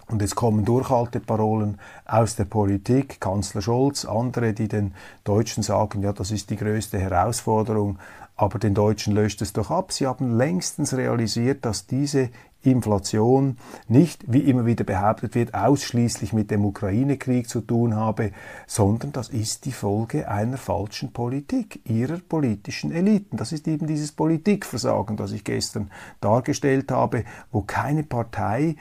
Und 0.10 0.24
jetzt 0.24 0.36
kommen 0.36 0.66
Durchhalteparolen 0.66 1.78
aus 2.06 2.36
der 2.36 2.46
Politik, 2.46 3.22
Kanzler 3.22 3.62
Scholz, 3.62 4.06
andere, 4.06 4.54
die 4.54 4.68
den 4.68 4.96
Deutschen 5.24 5.62
sagen, 5.62 6.02
ja, 6.02 6.14
das 6.14 6.32
ist 6.32 6.50
die 6.50 6.56
größte 6.56 6.98
Herausforderung, 6.98 8.00
aber 8.36 8.58
den 8.58 8.74
Deutschen 8.74 9.14
löscht 9.14 9.42
es 9.44 9.54
doch 9.54 9.70
ab. 9.70 9.92
Sie 9.92 10.08
haben 10.08 10.36
längstens 10.36 10.96
realisiert, 10.96 11.64
dass 11.64 11.86
diese 11.86 12.30
Inflation 12.62 13.58
nicht, 13.88 14.24
wie 14.32 14.40
immer 14.40 14.66
wieder 14.66 14.84
behauptet 14.84 15.36
wird, 15.36 15.54
ausschließlich 15.54 16.34
mit 16.34 16.52
dem 16.52 16.66
Ukraine-Krieg 16.66 17.48
zu 17.48 17.62
tun 17.62 17.96
habe, 17.96 18.32
sondern 18.68 19.14
das 19.14 19.30
ist 19.30 19.66
die 19.66 19.72
Folge 19.72 20.28
einer 20.28 20.58
falschen 20.58 21.14
Politik, 21.14 21.80
ihrer 21.86 22.18
politischen 22.18 22.92
Eliten. 22.92 23.38
Das 23.38 23.54
ist 23.54 23.68
eben 23.68 23.88
dieses 23.88 24.12
Politikversagen, 24.12 25.16
das 25.16 25.32
ich 25.32 25.46
gestern 25.46 25.90
dargestellt 26.20 26.92
habe, 26.92 27.24
wo 27.52 27.62
keine 27.62 28.04
Partei 28.04 28.76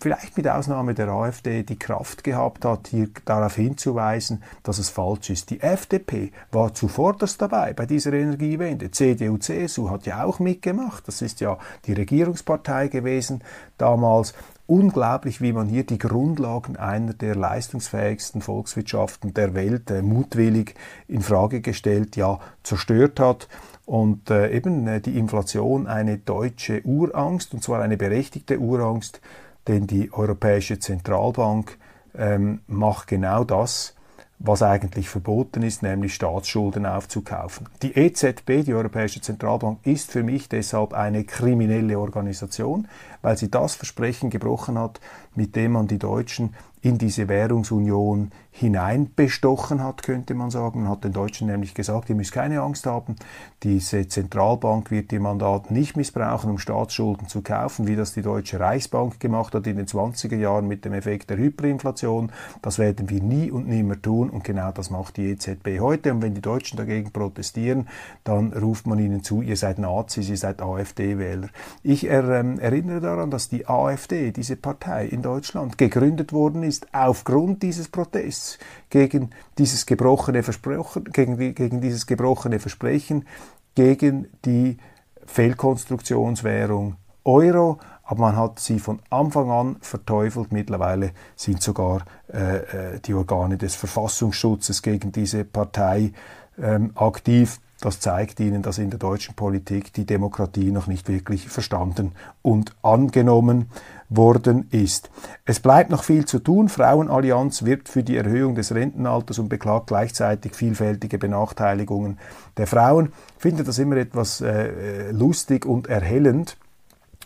vielleicht 0.00 0.36
mit 0.36 0.48
Ausnahme 0.48 0.94
der 0.94 1.08
AfD 1.08 1.62
die 1.62 1.78
Kraft 1.78 2.24
gehabt 2.24 2.64
hat, 2.64 2.88
hier 2.88 3.08
darauf 3.24 3.54
hinzuweisen, 3.54 4.42
dass 4.62 4.78
es 4.78 4.88
falsch 4.88 5.30
ist. 5.30 5.50
Die 5.50 5.60
FDP 5.60 6.32
war 6.50 6.74
zuvorderst 6.74 7.40
dabei 7.40 7.72
bei 7.74 7.86
dieser 7.86 8.12
Energiewende. 8.12 8.90
CDU, 8.90 9.38
CSU 9.38 9.90
hat 9.90 10.06
ja 10.06 10.24
auch 10.24 10.40
mitgemacht. 10.40 11.06
Das 11.06 11.22
ist 11.22 11.40
ja 11.40 11.58
die 11.86 11.92
Regierungspartei 11.92 12.88
gewesen 12.88 13.42
damals. 13.76 14.34
Unglaublich, 14.66 15.40
wie 15.40 15.54
man 15.54 15.66
hier 15.66 15.86
die 15.86 15.96
Grundlagen 15.96 16.76
einer 16.76 17.14
der 17.14 17.34
leistungsfähigsten 17.34 18.42
Volkswirtschaften 18.42 19.32
der 19.32 19.54
Welt 19.54 19.90
äh, 19.90 20.02
mutwillig 20.02 20.74
in 21.06 21.22
Frage 21.22 21.62
gestellt, 21.62 22.16
ja 22.16 22.38
zerstört 22.64 23.18
hat 23.18 23.48
und 23.86 24.28
äh, 24.28 24.50
eben 24.50 24.86
äh, 24.86 25.00
die 25.00 25.16
Inflation 25.16 25.86
eine 25.86 26.18
deutsche 26.18 26.82
Urangst, 26.84 27.54
und 27.54 27.62
zwar 27.62 27.80
eine 27.80 27.96
berechtigte 27.96 28.58
Urangst, 28.58 29.22
denn 29.66 29.86
die 29.86 30.12
Europäische 30.12 30.78
Zentralbank 30.78 31.78
ähm, 32.16 32.60
macht 32.66 33.08
genau 33.08 33.44
das, 33.44 33.94
was 34.38 34.62
eigentlich 34.62 35.08
verboten 35.08 35.62
ist, 35.62 35.82
nämlich 35.82 36.14
Staatsschulden 36.14 36.86
aufzukaufen. 36.86 37.68
Die 37.82 37.96
EZB, 37.96 38.64
die 38.64 38.74
Europäische 38.74 39.20
Zentralbank, 39.20 39.84
ist 39.84 40.12
für 40.12 40.22
mich 40.22 40.48
deshalb 40.48 40.92
eine 40.92 41.24
kriminelle 41.24 41.98
Organisation, 41.98 42.86
weil 43.20 43.36
sie 43.36 43.50
das 43.50 43.74
Versprechen 43.74 44.30
gebrochen 44.30 44.78
hat, 44.78 45.00
mit 45.34 45.56
dem 45.56 45.72
man 45.72 45.88
die 45.88 45.98
Deutschen 45.98 46.54
in 46.82 46.98
diese 46.98 47.28
Währungsunion 47.28 48.30
hineinbestochen 48.58 49.82
hat, 49.82 50.02
könnte 50.02 50.34
man 50.34 50.50
sagen. 50.50 50.82
Man 50.82 50.90
hat 50.90 51.04
den 51.04 51.12
Deutschen 51.12 51.46
nämlich 51.46 51.74
gesagt, 51.74 52.10
ihr 52.10 52.16
müsst 52.16 52.32
keine 52.32 52.60
Angst 52.60 52.86
haben, 52.86 53.14
diese 53.62 54.08
Zentralbank 54.08 54.90
wird 54.90 55.12
ihr 55.12 55.20
Mandat 55.20 55.70
nicht 55.70 55.96
missbrauchen, 55.96 56.50
um 56.50 56.58
Staatsschulden 56.58 57.28
zu 57.28 57.42
kaufen, 57.42 57.86
wie 57.86 57.94
das 57.94 58.14
die 58.14 58.22
Deutsche 58.22 58.58
Reichsbank 58.58 59.20
gemacht 59.20 59.54
hat 59.54 59.66
in 59.66 59.76
den 59.76 59.86
20er 59.86 60.36
Jahren 60.36 60.66
mit 60.66 60.84
dem 60.84 60.92
Effekt 60.92 61.30
der 61.30 61.38
Hyperinflation. 61.38 62.32
Das 62.60 62.78
werden 62.78 63.10
wir 63.10 63.22
nie 63.22 63.50
und 63.50 63.68
nimmer 63.68 64.00
tun 64.00 64.28
und 64.28 64.42
genau 64.42 64.72
das 64.72 64.90
macht 64.90 65.16
die 65.16 65.30
EZB 65.30 65.78
heute. 65.80 66.12
Und 66.12 66.22
wenn 66.22 66.34
die 66.34 66.40
Deutschen 66.40 66.76
dagegen 66.76 67.12
protestieren, 67.12 67.88
dann 68.24 68.52
ruft 68.52 68.86
man 68.86 68.98
ihnen 68.98 69.22
zu, 69.22 69.40
ihr 69.40 69.56
seid 69.56 69.78
Nazis, 69.78 70.28
ihr 70.28 70.36
seid 70.36 70.62
AfD-Wähler. 70.62 71.48
Ich 71.82 72.08
er, 72.08 72.28
ähm, 72.30 72.58
erinnere 72.58 73.00
daran, 73.00 73.30
dass 73.30 73.48
die 73.48 73.68
AfD, 73.68 74.32
diese 74.32 74.56
Partei 74.56 75.06
in 75.06 75.22
Deutschland, 75.22 75.78
gegründet 75.78 76.32
worden 76.32 76.64
ist 76.64 76.88
aufgrund 76.92 77.62
dieses 77.62 77.88
Protests 77.88 78.47
gegen 78.88 79.30
dieses 79.58 79.84
gebrochene 79.84 80.42
Versprechen, 80.42 81.04
gegen, 81.12 81.36
die, 81.36 81.54
gegen 81.54 81.80
dieses 81.80 82.06
gebrochene 82.06 82.60
Versprechen, 82.60 83.26
gegen 83.74 84.28
die 84.44 84.78
Fehlkonstruktionswährung 85.26 86.96
Euro, 87.24 87.78
aber 88.04 88.20
man 88.20 88.36
hat 88.36 88.58
sie 88.58 88.78
von 88.78 89.00
Anfang 89.10 89.50
an 89.50 89.76
verteufelt. 89.80 90.50
Mittlerweile 90.50 91.12
sind 91.36 91.62
sogar 91.62 92.04
äh, 92.32 92.94
äh 92.94 93.00
die 93.00 93.12
Organe 93.12 93.58
des 93.58 93.74
Verfassungsschutzes 93.74 94.80
gegen 94.80 95.12
diese 95.12 95.44
Partei 95.44 96.12
ähm, 96.58 96.92
aktiv. 96.94 97.60
Das 97.80 98.00
zeigt 98.00 98.40
Ihnen, 98.40 98.62
dass 98.62 98.78
in 98.78 98.90
der 98.90 98.98
deutschen 98.98 99.34
Politik 99.34 99.92
die 99.92 100.04
Demokratie 100.04 100.72
noch 100.72 100.88
nicht 100.88 101.08
wirklich 101.08 101.48
verstanden 101.48 102.12
und 102.42 102.74
angenommen 102.82 103.70
worden 104.08 104.68
ist. 104.70 105.10
Es 105.44 105.60
bleibt 105.60 105.90
noch 105.90 106.02
viel 106.02 106.24
zu 106.24 106.38
tun. 106.38 106.68
Frauenallianz 106.68 107.64
wirbt 107.64 107.88
für 107.88 108.02
die 108.02 108.16
Erhöhung 108.16 108.54
des 108.54 108.74
Rentenalters 108.74 109.38
und 109.38 109.48
beklagt 109.48 109.88
gleichzeitig 109.88 110.54
vielfältige 110.54 111.18
Benachteiligungen 111.18 112.18
der 112.56 112.66
Frauen. 112.66 113.12
Ich 113.36 113.42
finde 113.42 113.64
das 113.64 113.78
immer 113.78 113.96
etwas 113.96 114.40
äh, 114.40 115.10
lustig 115.10 115.66
und 115.66 115.88
erhellend 115.88 116.56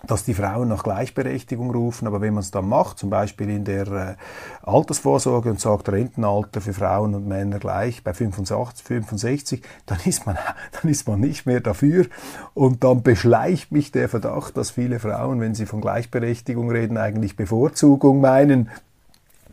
dass 0.07 0.25
die 0.25 0.35
Frauen 0.35 0.69
nach 0.69 0.83
Gleichberechtigung 0.83 1.71
rufen, 1.71 2.07
aber 2.07 2.21
wenn 2.21 2.35
man 2.35 2.43
es 2.43 2.51
dann 2.51 2.69
macht, 2.69 2.99
zum 2.99 3.11
Beispiel 3.11 3.49
in 3.51 3.65
der 3.65 3.87
äh, 3.87 4.15
Altersvorsorge 4.63 5.51
und 5.51 5.61
sagt 5.61 5.89
Rentenalter 5.89 6.61
für 6.61 6.73
Frauen 6.73 7.15
und 7.15 7.27
Männer 7.27 7.59
gleich 7.59 8.03
bei 8.03 8.13
65, 8.13 8.85
65, 8.85 9.63
dann 9.87 9.99
ist 10.05 10.27
man, 10.27 10.37
dann 10.83 10.91
ist 10.91 11.07
man 11.07 11.21
nicht 11.21 11.47
mehr 11.47 11.61
dafür. 11.61 12.07
Und 12.55 12.85
dann 12.85 13.03
beschleicht 13.03 13.73
mich 13.73 13.93
der 13.93 14.09
Verdacht, 14.09 14.57
dass 14.57 14.73
viele 14.73 14.99
Frauen, 14.99 15.41
wenn 15.41 15.55
sie 15.55 15.67
von 15.67 15.81
Gleichberechtigung 15.81 16.71
reden, 16.71 16.97
eigentlich 16.97 17.37
Bevorzugung 17.37 18.21
meinen. 18.21 18.71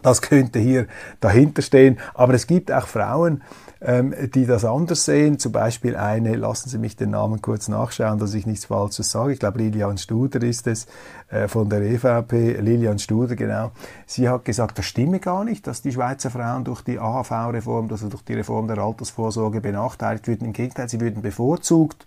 Das 0.02 0.22
könnte 0.22 0.60
hier 0.60 0.88
dahinter 1.20 1.62
stehen, 1.62 2.00
aber 2.14 2.34
es 2.34 2.48
gibt 2.48 2.72
auch 2.72 2.88
Frauen, 2.88 3.42
ähm, 3.82 4.14
die 4.34 4.46
das 4.46 4.66
anders 4.66 5.06
sehen. 5.06 5.40
Zum 5.40 5.52
Beispiel 5.52 5.96
eine, 5.96 6.36
lassen 6.36 6.70
Sie 6.70 6.78
mich 6.78 6.96
den 6.96 7.12
Namen 7.12 7.42
kurz 7.42 7.68
nachschauen, 7.68 8.20
dass 8.20 8.34
ich 8.34 8.46
nichts 8.46 8.66
Falsches 8.66 9.12
sage. 9.12 9.34
Ich 9.34 9.40
glaube, 9.40 9.60
Lilian 9.60 9.98
Studer 9.98 10.42
ist 10.44 10.68
es 10.68 10.88
äh, 11.30 11.48
von 11.48 11.70
der 11.70 11.82
EVP. 11.82 12.60
Lilian 12.60 13.00
Studer, 13.00 13.36
genau. 13.36 13.72
Sie 14.06 14.28
hat 14.28 14.46
gesagt, 14.46 14.78
das 14.78 14.86
stimme 14.86 15.20
gar 15.20 15.44
nicht, 15.44 15.66
dass 15.68 15.82
die 15.82 15.92
Schweizer 15.92 16.30
Frauen 16.30 16.64
durch 16.64 16.82
die 16.82 17.00
AHV-Reform, 17.00 17.90
also 17.90 18.10
durch 18.10 18.24
die 18.24 18.34
Reform 18.34 18.68
der 18.68 18.80
Altersvorsorge 18.80 19.62
benachteiligt 19.62 20.28
würden. 20.28 20.46
Im 20.46 20.54
Gegenteil, 20.54 20.90
sie 20.90 21.00
würden 21.00 21.22
bevorzugt. 21.22 22.06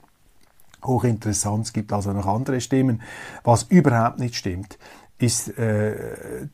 Hochinteressant, 0.85 1.67
es 1.67 1.73
gibt 1.73 1.93
also 1.93 2.13
noch 2.13 2.27
andere 2.27 2.61
Stimmen, 2.61 3.03
was 3.45 3.63
überhaupt 3.63 4.19
nicht 4.19 4.35
stimmt 4.35 4.79
ist 5.23 5.57
äh, 5.57 5.95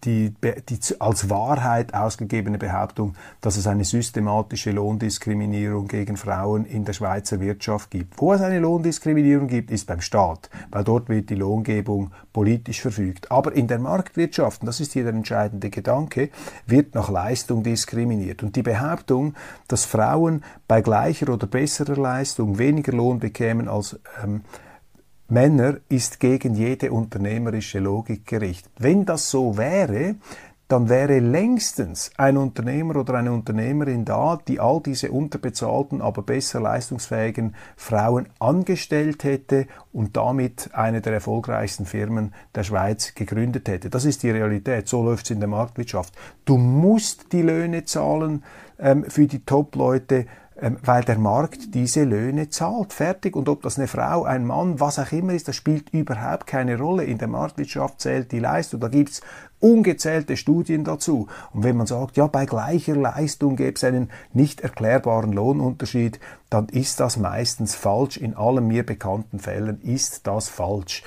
die, 0.04 0.34
die 0.68 0.78
als 0.98 1.30
Wahrheit 1.30 1.94
ausgegebene 1.94 2.58
Behauptung, 2.58 3.14
dass 3.40 3.56
es 3.56 3.66
eine 3.66 3.84
systematische 3.84 4.72
Lohndiskriminierung 4.72 5.88
gegen 5.88 6.18
Frauen 6.18 6.66
in 6.66 6.84
der 6.84 6.92
Schweizer 6.92 7.40
Wirtschaft 7.40 7.90
gibt. 7.90 8.20
Wo 8.20 8.34
es 8.34 8.42
eine 8.42 8.58
Lohndiskriminierung 8.58 9.48
gibt, 9.48 9.70
ist 9.70 9.86
beim 9.86 10.02
Staat, 10.02 10.50
weil 10.70 10.84
dort 10.84 11.08
wird 11.08 11.30
die 11.30 11.34
Lohngebung 11.34 12.12
politisch 12.34 12.82
verfügt. 12.82 13.32
Aber 13.32 13.52
in 13.52 13.68
der 13.68 13.78
Marktwirtschaft, 13.78 14.60
und 14.60 14.66
das 14.66 14.80
ist 14.80 14.92
hier 14.92 15.04
der 15.04 15.14
entscheidende 15.14 15.70
Gedanke, 15.70 16.28
wird 16.66 16.94
nach 16.94 17.08
Leistung 17.08 17.62
diskriminiert. 17.62 18.42
Und 18.42 18.54
die 18.54 18.62
Behauptung, 18.62 19.34
dass 19.66 19.86
Frauen 19.86 20.44
bei 20.66 20.82
gleicher 20.82 21.32
oder 21.32 21.46
besserer 21.46 21.96
Leistung 21.96 22.58
weniger 22.58 22.92
Lohn 22.92 23.18
bekämen 23.18 23.66
als 23.66 23.98
ähm, 24.22 24.42
Männer 25.30 25.76
ist 25.90 26.20
gegen 26.20 26.54
jede 26.54 26.90
unternehmerische 26.90 27.80
Logik 27.80 28.26
gerichtet. 28.26 28.72
Wenn 28.78 29.04
das 29.04 29.30
so 29.30 29.58
wäre, 29.58 30.14
dann 30.68 30.88
wäre 30.88 31.18
längstens 31.18 32.10
ein 32.16 32.38
Unternehmer 32.38 32.96
oder 32.96 33.14
eine 33.14 33.32
Unternehmerin 33.32 34.06
da, 34.06 34.38
die 34.48 34.58
all 34.58 34.82
diese 34.82 35.10
unterbezahlten, 35.10 36.00
aber 36.00 36.22
besser 36.22 36.60
leistungsfähigen 36.60 37.54
Frauen 37.76 38.28
angestellt 38.38 39.24
hätte 39.24 39.66
und 39.92 40.16
damit 40.16 40.70
eine 40.72 41.02
der 41.02 41.14
erfolgreichsten 41.14 41.84
Firmen 41.84 42.34
der 42.54 42.64
Schweiz 42.64 43.14
gegründet 43.14 43.68
hätte. 43.68 43.90
Das 43.90 44.06
ist 44.06 44.22
die 44.22 44.30
Realität. 44.30 44.88
So 44.88 45.02
läuft 45.02 45.26
es 45.26 45.30
in 45.30 45.40
der 45.40 45.48
Marktwirtschaft. 45.48 46.14
Du 46.46 46.56
musst 46.56 47.32
die 47.32 47.42
Löhne 47.42 47.84
zahlen 47.84 48.44
ähm, 48.78 49.04
für 49.04 49.26
die 49.26 49.44
Top-Leute 49.44 50.26
weil 50.60 51.04
der 51.04 51.18
Markt 51.18 51.74
diese 51.74 52.04
Löhne 52.04 52.50
zahlt. 52.50 52.92
Fertig. 52.92 53.36
Und 53.36 53.48
ob 53.48 53.62
das 53.62 53.78
eine 53.78 53.86
Frau, 53.86 54.24
ein 54.24 54.44
Mann, 54.44 54.80
was 54.80 54.98
auch 54.98 55.12
immer 55.12 55.32
ist, 55.32 55.48
das 55.48 55.56
spielt 55.56 55.90
überhaupt 55.90 56.46
keine 56.46 56.78
Rolle. 56.78 57.04
In 57.04 57.18
der 57.18 57.28
Marktwirtschaft 57.28 58.00
zählt 58.00 58.32
die 58.32 58.40
Leistung. 58.40 58.80
Da 58.80 58.88
gibt's 58.88 59.20
ungezählte 59.60 60.36
Studien 60.36 60.84
dazu. 60.84 61.28
Und 61.52 61.64
wenn 61.64 61.76
man 61.76 61.86
sagt, 61.86 62.16
ja, 62.16 62.26
bei 62.26 62.46
gleicher 62.46 62.96
Leistung 62.96 63.56
gäbe 63.56 63.74
es 63.74 63.84
einen 63.84 64.10
nicht 64.32 64.60
erklärbaren 64.60 65.32
Lohnunterschied, 65.32 66.18
dann 66.50 66.68
ist 66.68 67.00
das 67.00 67.16
meistens 67.16 67.74
falsch. 67.74 68.16
In 68.16 68.36
allen 68.36 68.66
mir 68.66 68.84
bekannten 68.84 69.38
Fällen 69.38 69.80
ist 69.82 70.26
das 70.26 70.48
falsch. 70.48 71.02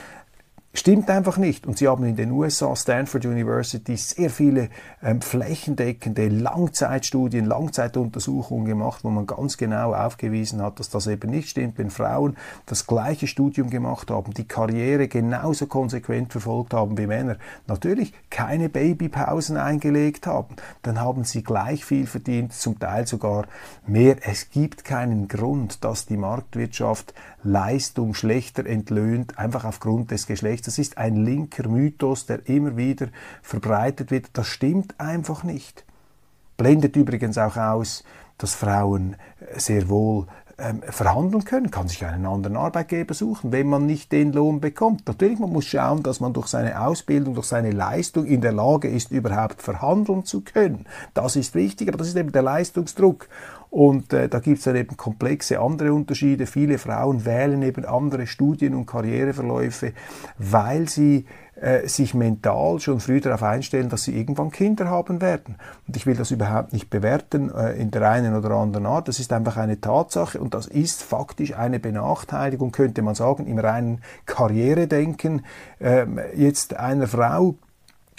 Stimmt 0.74 1.10
einfach 1.10 1.36
nicht. 1.36 1.68
Und 1.68 1.78
sie 1.78 1.90
haben 1.90 2.06
in 2.06 2.16
den 2.16 2.32
USA, 2.32 2.74
Stanford 2.78 3.26
University, 3.26 3.98
sehr 3.98 4.30
viele 4.30 4.70
ähm, 5.04 5.20
flächendeckende 5.20 6.30
Langzeitstudien, 6.30 7.46
Langzeituntersuchungen 7.46 8.66
gemacht, 8.66 9.04
wo 9.04 9.10
man 9.10 9.28
ganz 9.28 9.58
genau 9.58 9.94
aufgewiesen 9.94 10.62
hat, 10.62 10.80
dass 10.80 10.90
das 10.90 11.08
eben 11.08 11.30
nicht 11.30 11.50
stimmt. 11.50 11.78
Wenn 11.78 11.90
Frauen 11.90 12.38
das 12.68 12.88
gleiche 12.88 13.28
Studium 13.28 13.70
gemacht 13.70 14.10
haben, 14.12 14.34
die 14.34 14.46
Karriere 14.46 15.10
genauso 15.10 15.68
konsequent 15.68 16.32
verfolgt 16.32 16.74
haben 16.74 16.98
wie 16.98 17.08
Männer, 17.08 17.36
natürlich 17.68 18.14
keine 18.30 18.70
Babypausen 18.70 19.58
eingelegt 19.58 20.26
haben, 20.26 20.56
dann 20.84 21.02
haben 21.02 21.26
sie 21.26 21.44
gleich 21.44 21.84
viel 21.84 22.08
verdient, 22.08 22.54
zum 22.54 22.80
Teil 22.80 23.08
sogar 23.08 23.46
mehr. 23.86 24.16
Es 24.22 24.52
gibt 24.52 24.86
keinen 24.86 25.28
Grund, 25.28 25.84
dass 25.84 26.06
die 26.06 26.18
Marktwirtschaft 26.18 27.14
Leistung 27.44 28.14
schlechter 28.14 28.66
entlöhnt, 28.66 29.38
einfach 29.38 29.66
aufgrund 29.66 30.12
des 30.12 30.28
Geschlechts. 30.28 30.61
Das 30.68 30.80
ist 30.80 30.98
ein 30.98 31.16
linker 31.16 31.68
Mythos, 31.68 32.26
der 32.26 32.48
immer 32.48 32.78
wieder 32.78 33.08
verbreitet 33.42 34.12
wird. 34.12 34.30
Das 34.34 34.48
stimmt 34.48 35.00
einfach 35.00 35.44
nicht. 35.44 35.86
Blendet 36.58 36.96
übrigens 36.96 37.38
auch 37.38 37.58
aus, 37.58 38.04
dass 38.38 38.56
Frauen 38.56 39.16
sehr 39.56 39.90
wohl 39.90 40.28
ähm, 40.62 40.82
verhandeln 40.84 41.44
können, 41.44 41.72
kann 41.72 41.88
sich 41.88 42.06
einen 42.06 42.26
anderen 42.26 42.56
Arbeitgeber 42.56 43.14
suchen, 43.14 43.52
wenn 43.52 43.68
man 43.68 43.86
nicht 43.86 44.12
den 44.12 44.32
Lohn 44.32 44.62
bekommt. 44.62 45.08
Natürlich, 45.08 45.40
man 45.40 45.52
muss 45.52 45.66
schauen, 45.66 46.04
dass 46.04 46.20
man 46.20 46.34
durch 46.34 46.48
seine 46.48 46.82
Ausbildung, 46.82 47.34
durch 47.34 47.48
seine 47.48 47.72
Leistung 47.72 48.26
in 48.26 48.42
der 48.42 48.52
Lage 48.52 48.88
ist, 48.88 49.12
überhaupt 49.12 49.62
verhandeln 49.62 50.24
zu 50.24 50.42
können. 50.42 50.86
Das 51.14 51.36
ist 51.36 51.56
wichtig, 51.56 51.88
aber 51.88 51.98
das 51.98 52.10
ist 52.10 52.16
eben 52.16 52.32
der 52.32 52.44
Leistungsdruck. 52.44 53.28
Und 53.72 54.12
äh, 54.12 54.28
da 54.28 54.40
gibt 54.40 54.58
es 54.58 54.66
dann 54.66 54.76
eben 54.76 54.98
komplexe 54.98 55.62
andere 55.62 55.94
Unterschiede. 55.94 56.46
Viele 56.46 56.78
Frauen 56.78 57.26
wählen 57.26 57.62
eben 57.62 57.86
andere 57.86 58.28
Studien- 58.28 58.76
und 58.76 58.86
Karriereverläufe, 58.86 59.94
weil 60.38 60.90
sie 60.90 61.26
äh, 61.56 61.88
sich 61.88 62.14
mental 62.14 62.82
schon 62.82 63.00
früh 63.00 63.22
darauf 63.22 63.44
einstellen, 63.44 63.88
dass 63.88 64.04
sie 64.04 64.18
irgendwann 64.18 64.52
Kinder 64.52 64.90
haben 64.90 65.22
werden. 65.22 65.56
Und 65.88 65.96
ich 65.96 66.06
will 66.06 66.18
das 66.18 66.32
überhaupt 66.32 66.74
nicht 66.74 66.90
bewerten 66.90 67.50
äh, 67.50 67.72
in 67.74 67.92
der 67.92 68.10
einen 68.10 68.36
oder 68.36 68.52
anderen 68.52 68.86
Art. 68.86 69.08
Das 69.08 69.20
ist 69.20 69.32
einfach 69.32 69.56
eine 69.56 69.80
Tatsache 69.80 70.42
und 70.42 70.54
das 70.54 70.68
ist 70.68 71.02
faktisch 71.02 71.56
eine 71.56 71.80
Benachteiligung, 71.80 72.74
könnte 72.74 73.02
man 73.02 73.16
sagen, 73.16 73.48
im 73.48 73.58
reinen 73.58 74.02
Karrieredenken. 74.26 75.46
Äh, 75.80 76.08
jetzt 76.36 76.76
einer 76.76 77.08
Frau, 77.08 77.56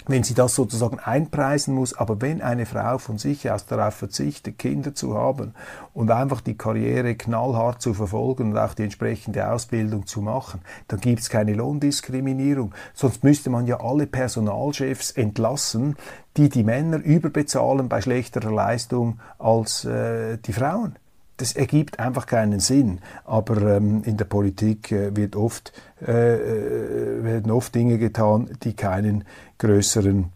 wenn 0.07 0.23
sie 0.23 0.33
das 0.33 0.55
sozusagen 0.55 0.99
einpreisen 0.99 1.73
muss. 1.73 1.93
Aber 1.93 2.21
wenn 2.21 2.41
eine 2.41 2.65
Frau 2.65 2.97
von 2.97 3.17
sich 3.17 3.49
aus 3.49 3.65
darauf 3.65 3.93
verzichtet, 3.93 4.57
Kinder 4.57 4.95
zu 4.95 5.15
haben 5.17 5.53
und 5.93 6.11
einfach 6.11 6.41
die 6.41 6.57
Karriere 6.57 7.15
knallhart 7.15 7.81
zu 7.81 7.93
verfolgen 7.93 8.51
und 8.51 8.57
auch 8.57 8.73
die 8.73 8.83
entsprechende 8.83 9.49
Ausbildung 9.49 10.05
zu 10.05 10.21
machen, 10.21 10.61
dann 10.87 10.99
gibt 10.99 11.21
es 11.21 11.29
keine 11.29 11.53
Lohndiskriminierung. 11.53 12.73
Sonst 12.93 13.23
müsste 13.23 13.49
man 13.49 13.67
ja 13.67 13.79
alle 13.79 14.07
Personalchefs 14.07 15.11
entlassen, 15.11 15.95
die 16.37 16.49
die 16.49 16.63
Männer 16.63 16.97
überbezahlen 16.97 17.89
bei 17.89 18.01
schlechterer 18.01 18.51
Leistung 18.51 19.19
als 19.37 19.85
äh, 19.85 20.37
die 20.37 20.53
Frauen 20.53 20.97
das 21.43 21.57
ergibt 21.57 21.99
einfach 21.99 22.25
keinen 22.25 22.61
Sinn. 22.61 23.01
Aber 23.25 23.75
ähm, 23.75 24.01
in 24.05 24.15
der 24.15 24.23
Politik 24.23 24.93
äh, 24.93 25.13
wird 25.13 25.35
oft, 25.35 25.73
äh, 26.01 26.35
äh, 26.35 27.21
werden 27.21 27.51
oft 27.51 27.75
Dinge 27.75 27.97
getan, 27.97 28.49
die 28.63 28.73
keinen 28.73 29.25
größeren 29.57 30.31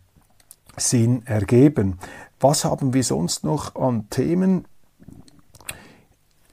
Sinn 0.76 1.26
ergeben. 1.26 1.98
Was 2.42 2.66
haben 2.66 2.94
wir 2.94 3.06
sonst 3.06 3.46
noch 3.46 3.78
an 3.78 4.10
Themen? 4.10 4.66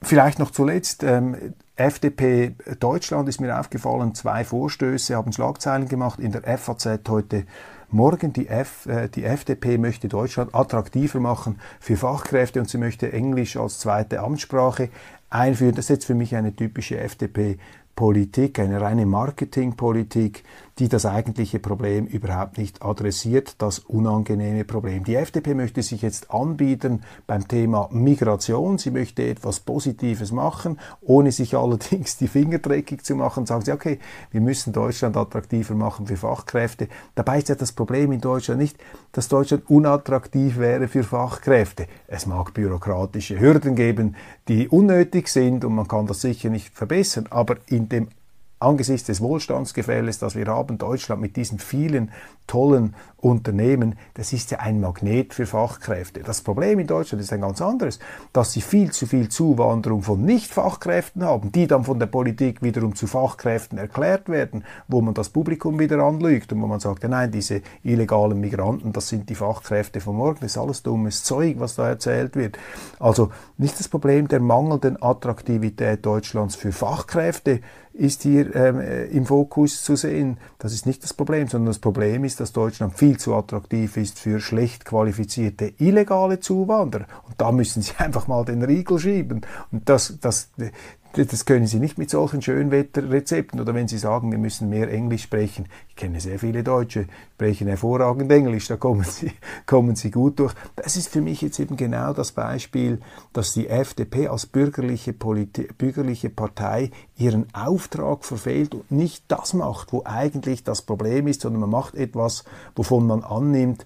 Vielleicht 0.01 0.39
noch 0.39 0.51
zuletzt, 0.51 1.03
ähm, 1.03 1.35
FDP 1.75 2.55
Deutschland 2.79 3.27
ist 3.27 3.41
mir 3.41 3.59
aufgefallen, 3.59 4.15
zwei 4.15 4.45
Vorstöße 4.45 5.17
haben 5.17 5.33
Schlagzeilen 5.33 5.89
gemacht 5.89 6.21
in 6.21 6.31
der 6.31 6.57
FAZ 6.57 7.01
heute 7.09 7.45
Morgen 7.89 8.33
die, 8.33 8.47
F, 8.47 8.85
äh, 8.87 9.09
die 9.09 9.23
FDP 9.23 9.77
möchte 9.77 10.07
Deutschland 10.07 10.53
attraktiver 10.53 11.19
machen 11.19 11.59
für 11.79 11.97
Fachkräfte 11.97 12.59
und 12.59 12.69
sie 12.69 12.77
möchte 12.77 13.11
Englisch 13.11 13.57
als 13.57 13.79
zweite 13.79 14.21
Amtssprache 14.21 14.89
einführen. 15.29 15.75
Das 15.75 15.85
ist 15.85 15.89
jetzt 15.89 16.05
für 16.05 16.15
mich 16.15 16.35
eine 16.35 16.55
typische 16.55 16.99
FDP 16.99 17.57
Politik, 17.95 18.59
eine 18.59 18.81
reine 18.81 19.05
Marketingpolitik, 19.05 20.43
die 20.79 20.89
das 20.89 21.05
eigentliche 21.05 21.59
Problem 21.59 22.05
überhaupt 22.05 22.57
nicht 22.57 22.83
adressiert, 22.83 23.55
das 23.59 23.79
unangenehme 23.79 24.65
Problem. 24.65 25.05
Die 25.05 25.15
FDP 25.15 25.53
möchte 25.53 25.81
sich 25.81 26.01
jetzt 26.01 26.31
anbieten 26.31 27.03
beim 27.27 27.47
Thema 27.47 27.87
Migration. 27.91 28.77
Sie 28.77 28.91
möchte 28.91 29.25
etwas 29.25 29.61
Positives 29.61 30.33
machen, 30.33 30.77
ohne 31.01 31.31
sich 31.31 31.55
allerdings 31.55 32.17
die 32.17 32.27
Finger 32.27 32.59
dreckig 32.59 33.05
zu 33.05 33.15
machen. 33.15 33.45
Sagen 33.45 33.63
sie, 33.63 33.71
okay, 33.71 33.99
wir 34.31 34.41
müssen 34.41 34.73
Deutschland 34.73 35.15
attraktiver 35.15 35.75
machen 35.75 36.07
für 36.07 36.17
Fachkräfte. 36.17 36.89
Dabei 37.15 37.37
ist 37.37 37.49
ja 37.49 37.55
das 37.55 37.71
Problem 37.71 38.11
in 38.11 38.19
Deutschland 38.19 38.59
nicht, 38.59 38.77
dass 39.13 39.29
Deutschland 39.29 39.69
unattraktiv 39.69 40.57
wäre 40.57 40.89
für 40.89 41.03
Fachkräfte. 41.03 41.87
Es 42.07 42.25
mag 42.25 42.53
bürokratische 42.53 43.39
Hürden 43.39 43.75
geben, 43.75 44.17
die 44.49 44.67
unnötig 44.67 45.29
sind 45.29 45.63
und 45.63 45.73
man 45.73 45.87
kann 45.87 46.05
das 46.05 46.19
sicher 46.19 46.49
nicht 46.49 46.75
verbessern, 46.75 47.27
aber 47.29 47.55
in 47.67 47.87
dem 47.87 48.09
angesichts 48.59 49.07
des 49.07 49.21
Wohlstandsgefälles, 49.21 50.19
das 50.19 50.35
wir 50.35 50.45
haben, 50.47 50.77
Deutschland 50.77 51.21
mit 51.21 51.35
diesen 51.35 51.59
vielen 51.59 52.11
tollen 52.47 52.95
Unternehmen, 53.17 53.95
das 54.13 54.33
ist 54.33 54.51
ja 54.51 54.59
ein 54.59 54.79
Magnet 54.79 55.33
für 55.33 55.45
Fachkräfte. 55.45 56.21
Das 56.21 56.41
Problem 56.41 56.79
in 56.79 56.87
Deutschland 56.87 57.21
ist 57.23 57.33
ein 57.33 57.41
ganz 57.41 57.61
anderes, 57.61 57.99
dass 58.33 58.53
sie 58.53 58.61
viel 58.61 58.91
zu 58.91 59.07
viel 59.07 59.29
Zuwanderung 59.29 60.03
von 60.03 60.23
Nicht-Fachkräften 60.23 61.23
haben, 61.23 61.51
die 61.51 61.67
dann 61.67 61.83
von 61.83 61.99
der 61.99 62.05
Politik 62.05 62.61
wiederum 62.61 62.95
zu 62.95 63.07
Fachkräften 63.07 63.77
erklärt 63.77 64.29
werden, 64.29 64.63
wo 64.87 65.01
man 65.01 65.15
das 65.15 65.29
Publikum 65.29 65.79
wieder 65.79 65.99
anlügt 65.99 66.53
und 66.53 66.61
wo 66.61 66.67
man 66.67 66.79
sagt, 66.79 67.03
nein, 67.03 67.31
diese 67.31 67.61
illegalen 67.83 68.39
Migranten, 68.39 68.93
das 68.93 69.09
sind 69.09 69.29
die 69.29 69.35
Fachkräfte 69.35 69.99
von 69.99 70.15
morgen, 70.15 70.39
das 70.41 70.51
ist 70.51 70.57
alles 70.57 70.83
dummes 70.83 71.23
Zeug, 71.23 71.55
was 71.59 71.75
da 71.75 71.89
erzählt 71.89 72.35
wird. 72.35 72.59
Also 72.99 73.31
nicht 73.57 73.79
das 73.79 73.89
Problem 73.89 74.27
der 74.27 74.39
mangelnden 74.39 75.01
Attraktivität 75.01 76.05
Deutschlands 76.05 76.55
für 76.55 76.71
Fachkräfte, 76.71 77.61
ist 77.97 78.23
hier 78.23 78.53
ähm, 78.55 78.79
äh, 78.79 79.05
im 79.05 79.25
Fokus 79.25 79.83
zu 79.83 79.95
sehen. 79.95 80.37
Das 80.59 80.73
ist 80.73 80.85
nicht 80.85 81.03
das 81.03 81.13
Problem, 81.13 81.47
sondern 81.47 81.67
das 81.67 81.79
Problem 81.79 82.23
ist, 82.25 82.39
dass 82.39 82.51
Deutschland 82.51 82.97
viel 82.97 83.17
zu 83.17 83.33
attraktiv 83.33 83.97
ist 83.97 84.19
für 84.19 84.39
schlecht 84.39 84.85
qualifizierte 84.85 85.73
illegale 85.77 86.39
Zuwanderer. 86.39 87.07
Und 87.27 87.39
da 87.39 87.51
müssen 87.51 87.81
Sie 87.81 87.93
einfach 87.97 88.27
mal 88.27 88.43
den 88.43 88.63
Riegel 88.63 88.99
schieben. 88.99 89.41
Und 89.71 89.87
das, 89.89 90.17
das, 90.19 90.49
das 91.23 91.45
können 91.45 91.65
Sie 91.65 91.79
nicht 91.79 91.97
mit 91.97 92.09
solchen 92.09 92.41
Schönwetterrezepten 92.41 93.61
oder 93.61 93.73
wenn 93.73 93.87
Sie 93.87 93.97
sagen, 93.97 94.31
wir 94.31 94.37
müssen 94.37 94.69
mehr 94.69 94.91
Englisch 94.91 95.23
sprechen. 95.23 95.67
Ich 95.87 95.95
kenne 95.95 96.19
sehr 96.19 96.39
viele 96.39 96.61
Deutsche, 96.61 97.07
sprechen 97.35 97.67
hervorragend 97.67 98.29
Englisch, 98.31 98.67
da 98.67 98.75
kommen 98.75 99.05
Sie, 99.05 99.31
kommen 99.65 99.95
Sie 99.95 100.11
gut 100.11 100.39
durch. 100.39 100.53
Das 100.75 100.97
ist 100.97 101.07
für 101.07 101.21
mich 101.21 101.41
jetzt 101.41 101.59
eben 101.59 101.77
genau 101.77 102.11
das 102.11 102.33
Beispiel, 102.33 102.99
dass 103.31 103.53
die 103.53 103.67
FDP 103.67 104.27
als 104.27 104.45
bürgerliche, 104.45 105.13
Politi 105.13 105.69
bürgerliche 105.77 106.29
Partei 106.29 106.91
ihren 107.17 107.47
Auftrag 107.53 108.25
verfehlt 108.25 108.75
und 108.75 108.91
nicht 108.91 109.23
das 109.29 109.53
macht, 109.53 109.93
wo 109.93 110.03
eigentlich 110.03 110.63
das 110.63 110.81
Problem 110.81 111.27
ist, 111.27 111.41
sondern 111.41 111.61
man 111.61 111.69
macht 111.69 111.95
etwas, 111.95 112.43
wovon 112.75 113.07
man 113.07 113.23
annimmt, 113.23 113.85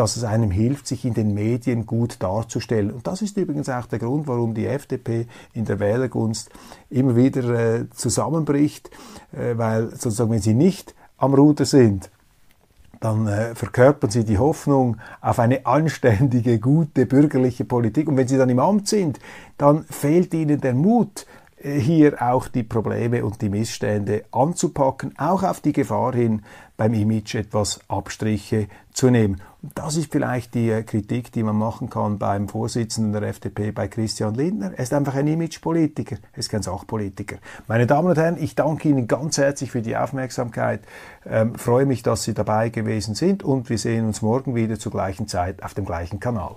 dass 0.00 0.16
es 0.16 0.24
einem 0.24 0.50
hilft, 0.50 0.86
sich 0.86 1.04
in 1.04 1.12
den 1.12 1.34
Medien 1.34 1.84
gut 1.84 2.22
darzustellen. 2.22 2.90
Und 2.90 3.06
das 3.06 3.20
ist 3.20 3.36
übrigens 3.36 3.68
auch 3.68 3.84
der 3.84 3.98
Grund, 3.98 4.26
warum 4.28 4.54
die 4.54 4.64
FDP 4.64 5.26
in 5.52 5.66
der 5.66 5.78
Wählergunst 5.78 6.48
immer 6.88 7.16
wieder 7.16 7.42
äh, 7.50 7.90
zusammenbricht, 7.90 8.88
äh, 9.32 9.58
weil 9.58 9.90
sozusagen, 9.90 10.30
wenn 10.30 10.40
sie 10.40 10.54
nicht 10.54 10.94
am 11.18 11.34
Ruder 11.34 11.66
sind, 11.66 12.10
dann 13.00 13.26
äh, 13.26 13.54
verkörpern 13.54 14.08
sie 14.08 14.24
die 14.24 14.38
Hoffnung 14.38 14.96
auf 15.20 15.38
eine 15.38 15.66
anständige, 15.66 16.58
gute 16.58 17.04
bürgerliche 17.04 17.66
Politik. 17.66 18.08
Und 18.08 18.16
wenn 18.16 18.26
sie 18.26 18.38
dann 18.38 18.48
im 18.48 18.58
Amt 18.58 18.88
sind, 18.88 19.20
dann 19.58 19.84
fehlt 19.84 20.32
ihnen 20.32 20.62
der 20.62 20.72
Mut, 20.72 21.26
hier 21.62 22.22
auch 22.22 22.48
die 22.48 22.62
Probleme 22.62 23.24
und 23.24 23.42
die 23.42 23.50
Missstände 23.50 24.24
anzupacken, 24.32 25.14
auch 25.18 25.42
auf 25.42 25.60
die 25.60 25.72
Gefahr 25.72 26.14
hin, 26.14 26.42
beim 26.76 26.94
Image 26.94 27.34
etwas 27.34 27.80
Abstriche 27.88 28.68
zu 28.92 29.10
nehmen. 29.10 29.42
Und 29.60 29.78
das 29.78 29.96
ist 29.96 30.10
vielleicht 30.10 30.54
die 30.54 30.70
äh, 30.70 30.82
Kritik, 30.82 31.32
die 31.32 31.42
man 31.42 31.56
machen 31.56 31.90
kann 31.90 32.18
beim 32.18 32.48
Vorsitzenden 32.48 33.12
der 33.12 33.28
FDP, 33.28 33.72
bei 33.72 33.88
Christian 33.88 34.34
Lindner. 34.34 34.72
Er 34.74 34.82
ist 34.82 34.94
einfach 34.94 35.14
ein 35.14 35.26
Imagepolitiker, 35.26 36.16
er 36.32 36.38
ist 36.38 36.48
kein 36.48 36.62
Sachpolitiker. 36.62 37.36
Meine 37.68 37.86
Damen 37.86 38.08
und 38.08 38.16
Herren, 38.16 38.38
ich 38.42 38.54
danke 38.54 38.88
Ihnen 38.88 39.06
ganz 39.06 39.36
herzlich 39.36 39.70
für 39.70 39.82
die 39.82 39.96
Aufmerksamkeit, 39.96 40.80
ähm, 41.26 41.54
freue 41.56 41.84
mich, 41.84 42.02
dass 42.02 42.22
Sie 42.22 42.32
dabei 42.32 42.70
gewesen 42.70 43.14
sind 43.14 43.42
und 43.42 43.68
wir 43.68 43.76
sehen 43.76 44.06
uns 44.06 44.22
morgen 44.22 44.54
wieder 44.54 44.78
zur 44.78 44.92
gleichen 44.92 45.28
Zeit 45.28 45.62
auf 45.62 45.74
dem 45.74 45.84
gleichen 45.84 46.20
Kanal. 46.20 46.56